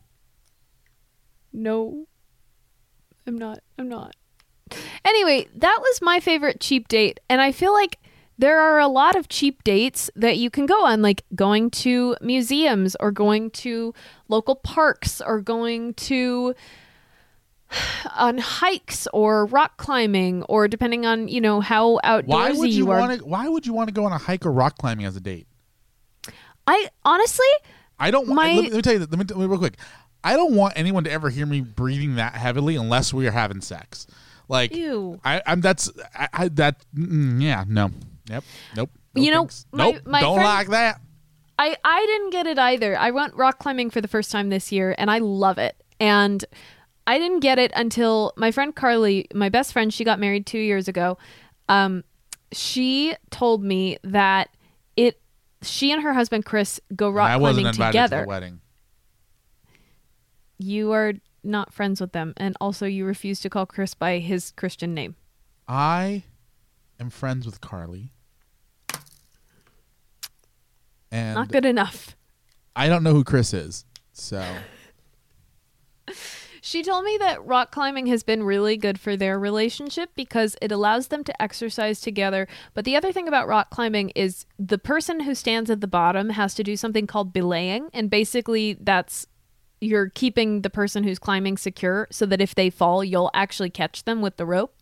[1.56, 2.08] No,
[3.26, 3.60] I'm not.
[3.78, 4.16] I'm not.
[5.04, 8.00] Anyway, that was my favorite cheap date, and I feel like
[8.38, 12.16] there are a lot of cheap dates that you can go on, like going to
[12.20, 13.94] museums or going to
[14.28, 16.54] local parks or going to
[18.16, 22.92] on hikes or rock climbing or depending on you know how outdoorsy Why would you
[22.92, 23.00] are.
[23.00, 23.26] want to?
[23.26, 25.48] Why would you want to go on a hike or rock climbing as a date?
[26.68, 27.48] I honestly,
[28.00, 28.28] I don't.
[28.28, 29.00] want My- let, me, let me tell you.
[29.00, 29.78] Let me, let me real quick.
[30.26, 33.62] I don't want anyone to ever hear me breathing that heavily unless we are having
[33.62, 34.08] sex.
[34.50, 35.20] Like, Ew.
[35.24, 35.62] I, I'm.
[35.62, 35.90] That's.
[36.14, 36.84] I, I that.
[36.96, 37.64] Mm, yeah.
[37.68, 37.92] No.
[38.30, 38.44] Yep.
[38.76, 38.90] Nope.
[39.16, 39.66] No You know, thanks.
[39.72, 40.02] my- nope.
[40.06, 41.00] my don't friend- like that.
[41.58, 42.98] I I didn't get it either.
[42.98, 45.82] I went rock climbing for the first time this year and I love it.
[46.02, 46.44] And
[47.08, 50.58] I didn't get it until my friend Carly, my best friend, she got married 2
[50.58, 51.18] years ago.
[51.70, 52.04] Um
[52.52, 54.50] she told me that
[54.98, 55.22] it
[55.62, 57.34] she and her husband Chris go rock climbing.
[57.34, 58.18] I wasn't climbing invited together.
[58.18, 58.60] to the wedding.
[60.58, 64.52] You are not friends with them and also you refuse to call Chris by his
[64.52, 65.16] Christian name.
[65.68, 66.24] I
[67.00, 68.12] am friends with Carly,
[71.12, 72.16] and Not good enough.
[72.76, 73.86] I don't know who Chris is.
[74.12, 74.44] So
[76.66, 80.72] She told me that rock climbing has been really good for their relationship because it
[80.72, 82.48] allows them to exercise together.
[82.74, 86.32] But the other thing about rock climbing is the person who stands at the bottom
[86.32, 87.90] has to do something called belaying.
[87.94, 89.28] And basically, that's
[89.86, 94.04] you're keeping the person who's climbing secure so that if they fall, you'll actually catch
[94.04, 94.76] them with the rope.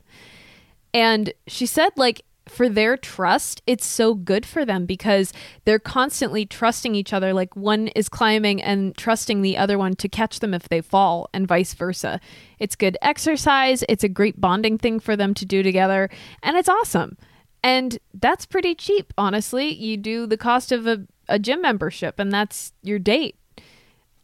[0.94, 5.32] And she said, like, for their trust, it's so good for them because
[5.64, 7.34] they're constantly trusting each other.
[7.34, 11.30] Like, one is climbing and trusting the other one to catch them if they fall,
[11.34, 12.20] and vice versa.
[12.60, 13.84] It's good exercise.
[13.88, 16.10] It's a great bonding thing for them to do together.
[16.42, 17.18] And it's awesome.
[17.64, 19.74] And that's pretty cheap, honestly.
[19.74, 23.38] You do the cost of a, a gym membership, and that's your date.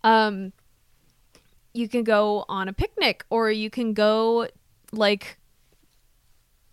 [0.03, 0.51] Um,
[1.73, 4.47] you can go on a picnic, or you can go
[4.91, 5.37] like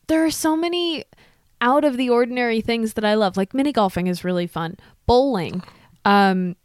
[0.06, 1.04] there are so many
[1.60, 3.36] out of the ordinary things that I love.
[3.36, 4.76] Like mini golfing is really fun.
[5.06, 5.62] Bowling,
[6.04, 6.56] um,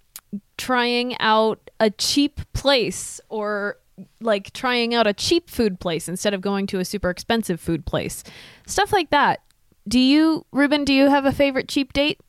[0.57, 3.77] trying out a cheap place or
[4.19, 7.85] like trying out a cheap food place instead of going to a super expensive food
[7.85, 8.23] place.
[8.65, 9.41] Stuff like that.
[9.87, 12.19] Do you, Ruben, do you have a favorite cheap date?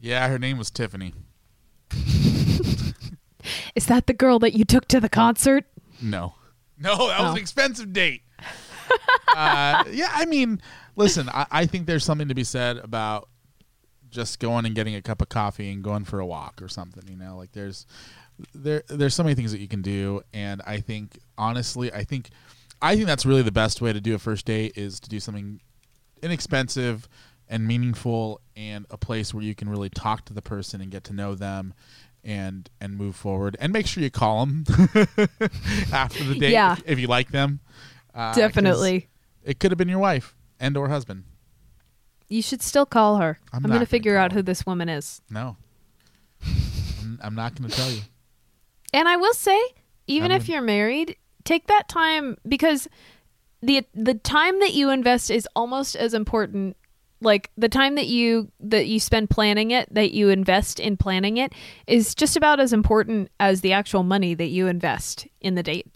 [0.00, 1.14] yeah, her name was Tiffany.
[3.74, 5.64] Is that the girl that you took to the concert?
[6.00, 6.34] No,
[6.78, 7.32] no, that was Oh.
[7.32, 8.22] an expensive date.
[9.28, 10.60] uh, yeah, I mean,
[10.96, 13.28] listen, I, I think there's something to be said about
[14.10, 17.04] just going and getting a cup of coffee and going for a walk or something.
[17.08, 17.86] You know, like there's
[18.54, 22.30] there there's so many things that you can do, and I think honestly, I think
[22.80, 25.20] I think that's really the best way to do a first date is to do
[25.20, 25.60] something
[26.22, 27.08] inexpensive
[27.48, 31.04] and meaningful and a place where you can really talk to the person and get
[31.04, 31.74] to know them
[32.24, 34.64] and and move forward and make sure you call them
[35.92, 36.74] after the date Yeah.
[36.74, 37.60] if, if you like them
[38.14, 39.08] Uh, Definitely.
[39.42, 41.24] it could have been your wife and or husband
[42.28, 43.38] You should still call her.
[43.52, 44.38] I'm I'm, going gonna to figure out her.
[44.38, 45.20] who this woman is.
[45.30, 45.56] no
[47.00, 48.02] I'm, I'm not going to tell you
[48.94, 49.60] And I will say,
[50.06, 52.88] even I'm if gonna- you're married, take that time because
[53.62, 56.76] the the time that you invest is almost as important
[57.22, 61.36] like the time that you that you spend planning it that you invest in planning
[61.36, 61.52] it
[61.86, 65.86] is just about as important as the actual money that you invest in the date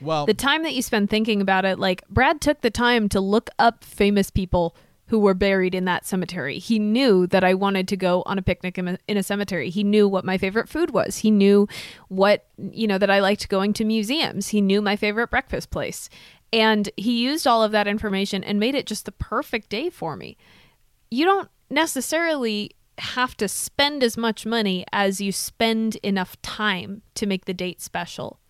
[0.00, 3.20] well the time that you spend thinking about it like brad took the time to
[3.20, 4.76] look up famous people
[5.08, 6.58] who were buried in that cemetery.
[6.58, 9.70] He knew that I wanted to go on a picnic in a, in a cemetery.
[9.70, 11.18] He knew what my favorite food was.
[11.18, 11.68] He knew
[12.08, 14.48] what, you know, that I liked going to museums.
[14.48, 16.08] He knew my favorite breakfast place.
[16.52, 20.16] And he used all of that information and made it just the perfect day for
[20.16, 20.36] me.
[21.10, 27.26] You don't necessarily have to spend as much money as you spend enough time to
[27.26, 28.40] make the date special.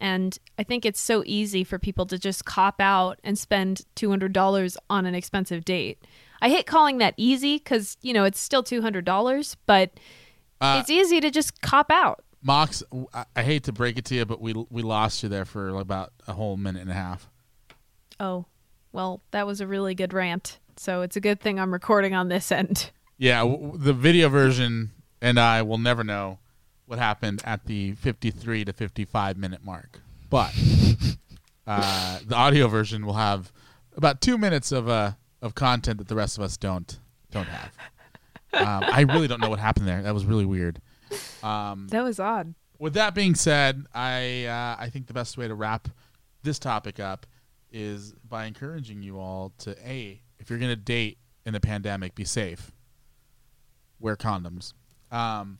[0.00, 4.76] And I think it's so easy for people to just cop out and spend $200
[4.90, 5.98] on an expensive date.
[6.40, 9.90] I hate calling that easy because, you know, it's still $200, but
[10.60, 12.24] Uh, it's easy to just cop out.
[12.42, 12.82] Mox,
[13.12, 15.68] I, I hate to break it to you, but we we lost you there for
[15.70, 17.28] about a whole minute and a half.
[18.20, 18.46] Oh,
[18.92, 20.58] well, that was a really good rant.
[20.78, 22.90] So it's a good thing I'm recording on this end.
[23.16, 26.38] Yeah, w- the video version and I will never know
[26.86, 30.00] what happened at the 53 to 55 minute mark,
[30.30, 30.54] but
[31.66, 33.52] uh, the audio version will have
[33.96, 35.12] about two minutes of uh,
[35.42, 36.98] of content that the rest of us don't
[37.30, 37.72] don't have.
[38.54, 40.00] Um, I really don't know what happened there.
[40.02, 40.80] That was really weird.
[41.42, 42.54] Um, That was odd.
[42.78, 45.88] with that being said, I uh, I think the best way to wrap
[46.42, 47.26] this topic up
[47.70, 52.24] is by encouraging you all to a if you're gonna date in the pandemic, be
[52.24, 52.72] safe.
[54.00, 54.74] Wear condoms,
[55.10, 55.58] um,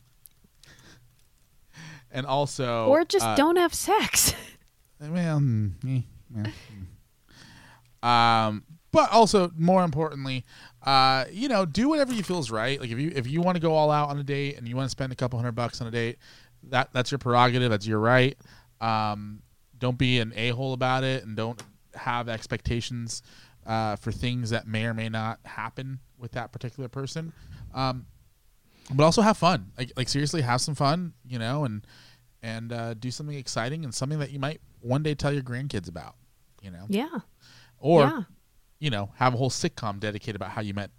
[2.11, 4.33] and also or just uh, don't have sex.
[5.01, 6.49] well, mm, eh,
[8.03, 8.07] mm.
[8.07, 10.45] um, but also more importantly,
[10.83, 12.79] uh, you know, do whatever you feel is right.
[12.79, 14.75] Like if you if you want to go all out on a date and you
[14.75, 16.17] want to spend a couple hundred bucks on a date,
[16.63, 17.69] that that's your prerogative.
[17.69, 18.37] That's your right.
[18.79, 19.41] Um,
[19.77, 21.61] don't be an a hole about it, and don't
[21.93, 23.21] have expectations
[23.69, 27.31] uh, for things that may or may not happen with that particular person.
[27.73, 28.07] Um,
[28.91, 29.71] but also have fun.
[29.77, 31.13] Like like seriously, have some fun.
[31.23, 31.85] You know, and
[32.41, 35.87] and uh, do something exciting and something that you might one day tell your grandkids
[35.87, 36.15] about.
[36.63, 37.19] You know, yeah.
[37.77, 38.21] or yeah.
[38.79, 40.89] you know, have a whole sitcom dedicated about how you met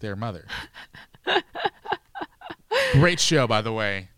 [0.00, 0.46] their mother.
[2.92, 4.08] Great show, by the way.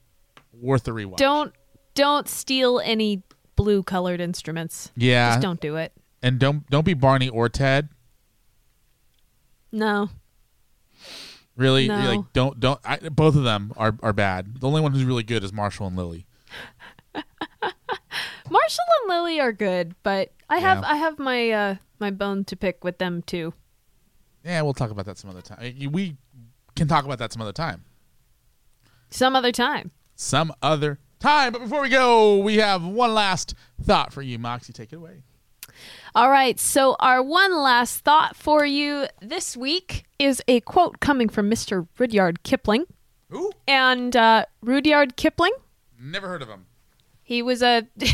[0.53, 1.17] Worth the rewatch.
[1.17, 1.53] Don't
[1.95, 3.25] don't steal any
[3.57, 4.93] blue colored instruments.
[4.95, 5.93] yeah, Just don't do it.
[6.23, 7.89] And don't don't be Barney or Ted.
[9.73, 10.11] No.
[11.57, 11.97] Really, No.
[11.97, 12.81] Like don't don't.
[12.85, 14.61] I, both of them are are bad.
[14.61, 16.27] The only one who's really good is Marshall and Lily.
[18.51, 20.91] Marshall and Lily are good, but I have Yeah.
[20.93, 23.55] I have my uh my bone to pick with them too.
[24.45, 25.91] Yeah, we'll talk about that some other time.
[25.91, 26.16] We
[26.77, 27.85] can talk about that some other time.
[29.11, 29.91] Some other time.
[30.14, 31.53] Some other time.
[31.53, 34.73] But before we go, we have one last thought for you, Moxie.
[34.73, 35.25] Take it away.
[36.14, 41.29] All right, so our one last thought for you this week is a quote coming
[41.29, 41.87] from Mr.
[41.99, 42.85] Rudyard Kipling.
[43.35, 45.53] Ooh, And uh, Rudyard Kipling,
[46.01, 46.66] never heard of him.
[47.23, 47.83] he was a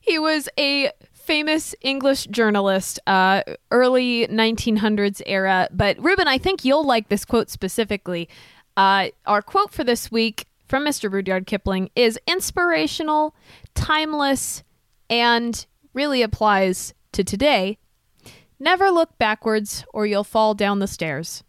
[0.00, 5.68] he was a famous English journalist, uh, early 1900s era.
[5.70, 8.28] But Ruben, I think you'll like this quote specifically.
[8.76, 11.12] Uh, our quote for this week from Mr.
[11.12, 13.34] Rudyard Kipling is inspirational,
[13.74, 14.62] timeless,
[15.10, 17.76] and really applies to today.
[18.58, 21.42] Never look backwards, or you'll fall down the stairs.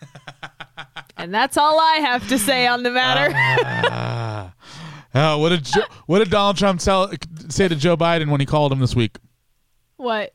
[1.16, 3.32] and that's all I have to say on the matter.
[3.34, 4.54] Ah.
[5.14, 7.10] Oh, what did jo- what did Donald Trump tell,
[7.48, 9.18] say to Joe Biden when he called him this week?
[9.96, 10.34] what?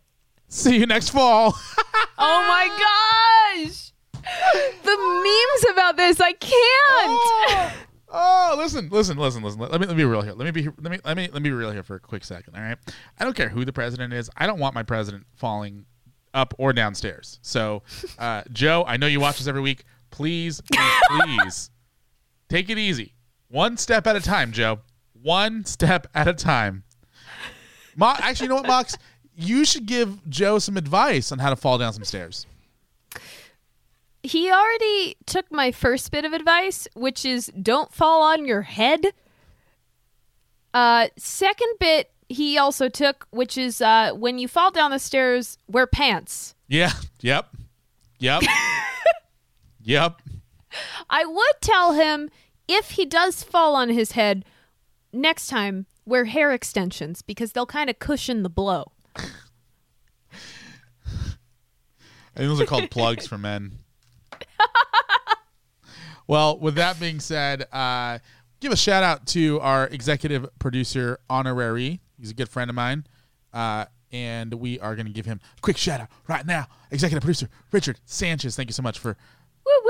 [0.50, 1.58] See you next fall.
[2.26, 3.92] Oh my gosh!
[4.84, 6.54] The memes about this, I can't.
[7.10, 7.74] Oh,
[8.14, 9.60] listen, listen, listen, listen.
[9.60, 10.34] Let me let me be real here.
[10.34, 12.24] Let me be let me let me let me be real here for a quick
[12.24, 12.56] second.
[12.56, 12.78] All right.
[13.20, 14.30] I don't care who the president is.
[14.38, 15.86] I don't want my president falling
[16.34, 17.40] up or downstairs.
[17.42, 17.84] So,
[18.20, 19.84] uh, Joe, I know you watch this every week.
[20.12, 21.70] Please, please, please
[22.50, 23.14] take it easy.
[23.50, 24.80] One step at a time, Joe.
[25.22, 26.84] One step at a time.
[27.96, 28.98] Mo- Actually, you know what, Mox?
[29.36, 32.46] You should give Joe some advice on how to fall down some stairs.
[34.24, 39.06] He already took my first bit of advice, which is don't fall on your head.
[40.74, 45.58] Uh, second bit he also took, which is uh, when you fall down the stairs,
[45.68, 46.56] wear pants.
[46.68, 46.94] Yeah.
[47.22, 47.56] Yep.
[48.20, 48.44] Yep.
[49.84, 50.22] yep.
[51.10, 52.30] I would tell him
[52.68, 54.46] if he does fall on his head,
[55.12, 58.92] next time wear hair extensions because they'll kind of cushion the blow.
[59.16, 59.22] I
[62.40, 63.83] think those are called plugs for men.
[66.28, 68.20] Well, with that being said, uh,
[68.60, 72.00] give a shout out to our executive producer, Honorary.
[72.20, 73.06] He's a good friend of mine.
[73.54, 76.68] Uh, and we are going to give him a quick shout out right now.
[76.92, 78.56] Executive producer, Richard Sanchez.
[78.56, 79.18] Thank you so much for
[79.66, 79.84] Whoop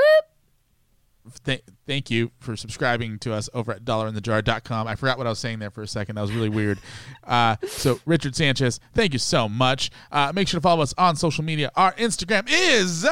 [1.26, 1.44] whoop.
[1.44, 4.88] th- thank you for subscribing to us over at dollarinthejar.com.
[4.88, 6.16] I forgot what I was saying there for a second.
[6.16, 6.80] That was really weird.
[7.26, 9.92] Uh, so, Richard Sanchez, thank you so much.
[10.12, 11.72] Uh, make sure to follow us on social media.
[11.74, 13.08] Our Instagram is,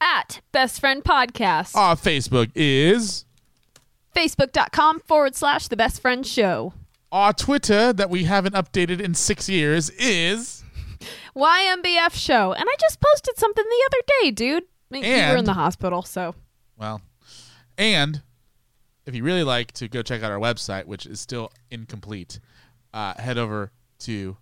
[0.00, 1.74] At Best Friend Podcast.
[1.74, 3.24] our Facebook is,
[4.14, 6.72] Facebook.com forward slash The Best Friend Show.
[7.10, 10.64] our Twitter that we haven't updated in six years is,
[11.36, 12.52] YMBF Show.
[12.52, 14.64] And I just posted something the other day, dude.
[14.64, 16.34] I mean, you were in the hospital, so.
[16.76, 17.00] well,
[17.76, 18.22] and
[19.06, 22.40] if you really like to go check out our website, which is still incomplete,
[22.92, 23.70] uh, head over
[24.00, 24.36] to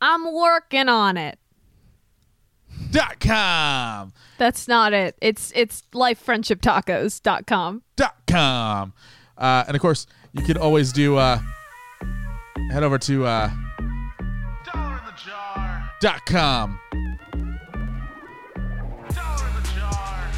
[0.00, 1.38] I'm working on it.
[2.90, 4.12] Dot com.
[4.38, 5.16] That's not it.
[5.20, 7.20] It's it's lifefriendshiptacos.com.
[7.22, 7.82] dot com.
[7.96, 8.92] Dot com.
[9.38, 11.38] Uh, and of course, you can always do uh,
[12.70, 13.50] head over to uh,
[14.64, 15.90] Dollar in the jar.
[16.00, 16.78] dot com.
[16.92, 17.08] Dollar
[19.48, 20.30] in the jar.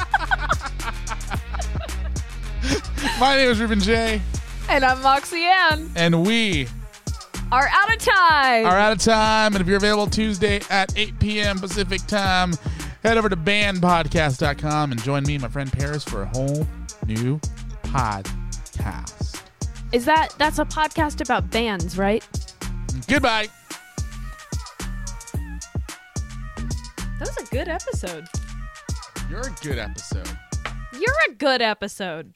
[3.20, 4.22] my name is Ruben J,
[4.70, 5.90] And I'm Moxie Ann.
[5.96, 6.68] and we
[7.52, 8.66] Are out of time.
[8.66, 9.54] are out of time.
[9.54, 11.60] And if you're available Tuesday at 8 p.m.
[11.60, 12.54] Pacific time,
[13.04, 16.66] head over to bandpodcast.com and join me and my friend Paris for a whole
[17.06, 17.40] new
[17.84, 19.42] podcast.
[19.92, 22.26] Is that that's a podcast about bands, right?
[23.08, 23.48] Goodbye.
[27.20, 28.26] That was a good episode.
[29.30, 30.30] You're a good episode.
[30.94, 32.34] You're a good episode.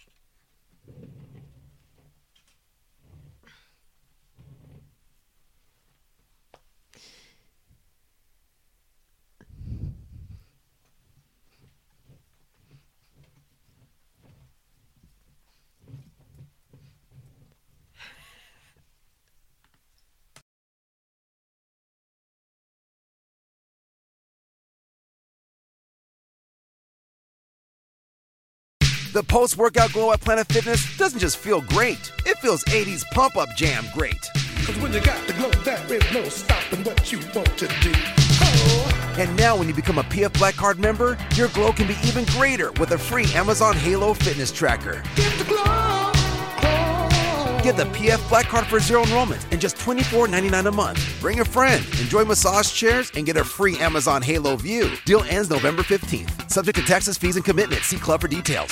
[29.16, 33.38] The post workout glow at Planet Fitness doesn't just feel great, it feels 80s pump
[33.38, 34.20] up jam great.
[34.66, 37.94] Cause when you got the glow, there is no stopping what you want to do.
[38.42, 41.96] Oh, And now, when you become a PF Black Card member, your glow can be
[42.04, 45.02] even greater with a free Amazon Halo fitness tracker.
[45.16, 46.12] get the glow,
[46.60, 47.60] glow.
[47.64, 51.18] Get the PF Black Card for zero enrollment and just $24.99 a month.
[51.22, 54.92] Bring a friend, enjoy massage chairs, and get a free Amazon Halo View.
[55.06, 56.52] Deal ends November 15th.
[56.52, 57.82] Subject to taxes, fees, and commitment.
[57.84, 58.72] See Club for details.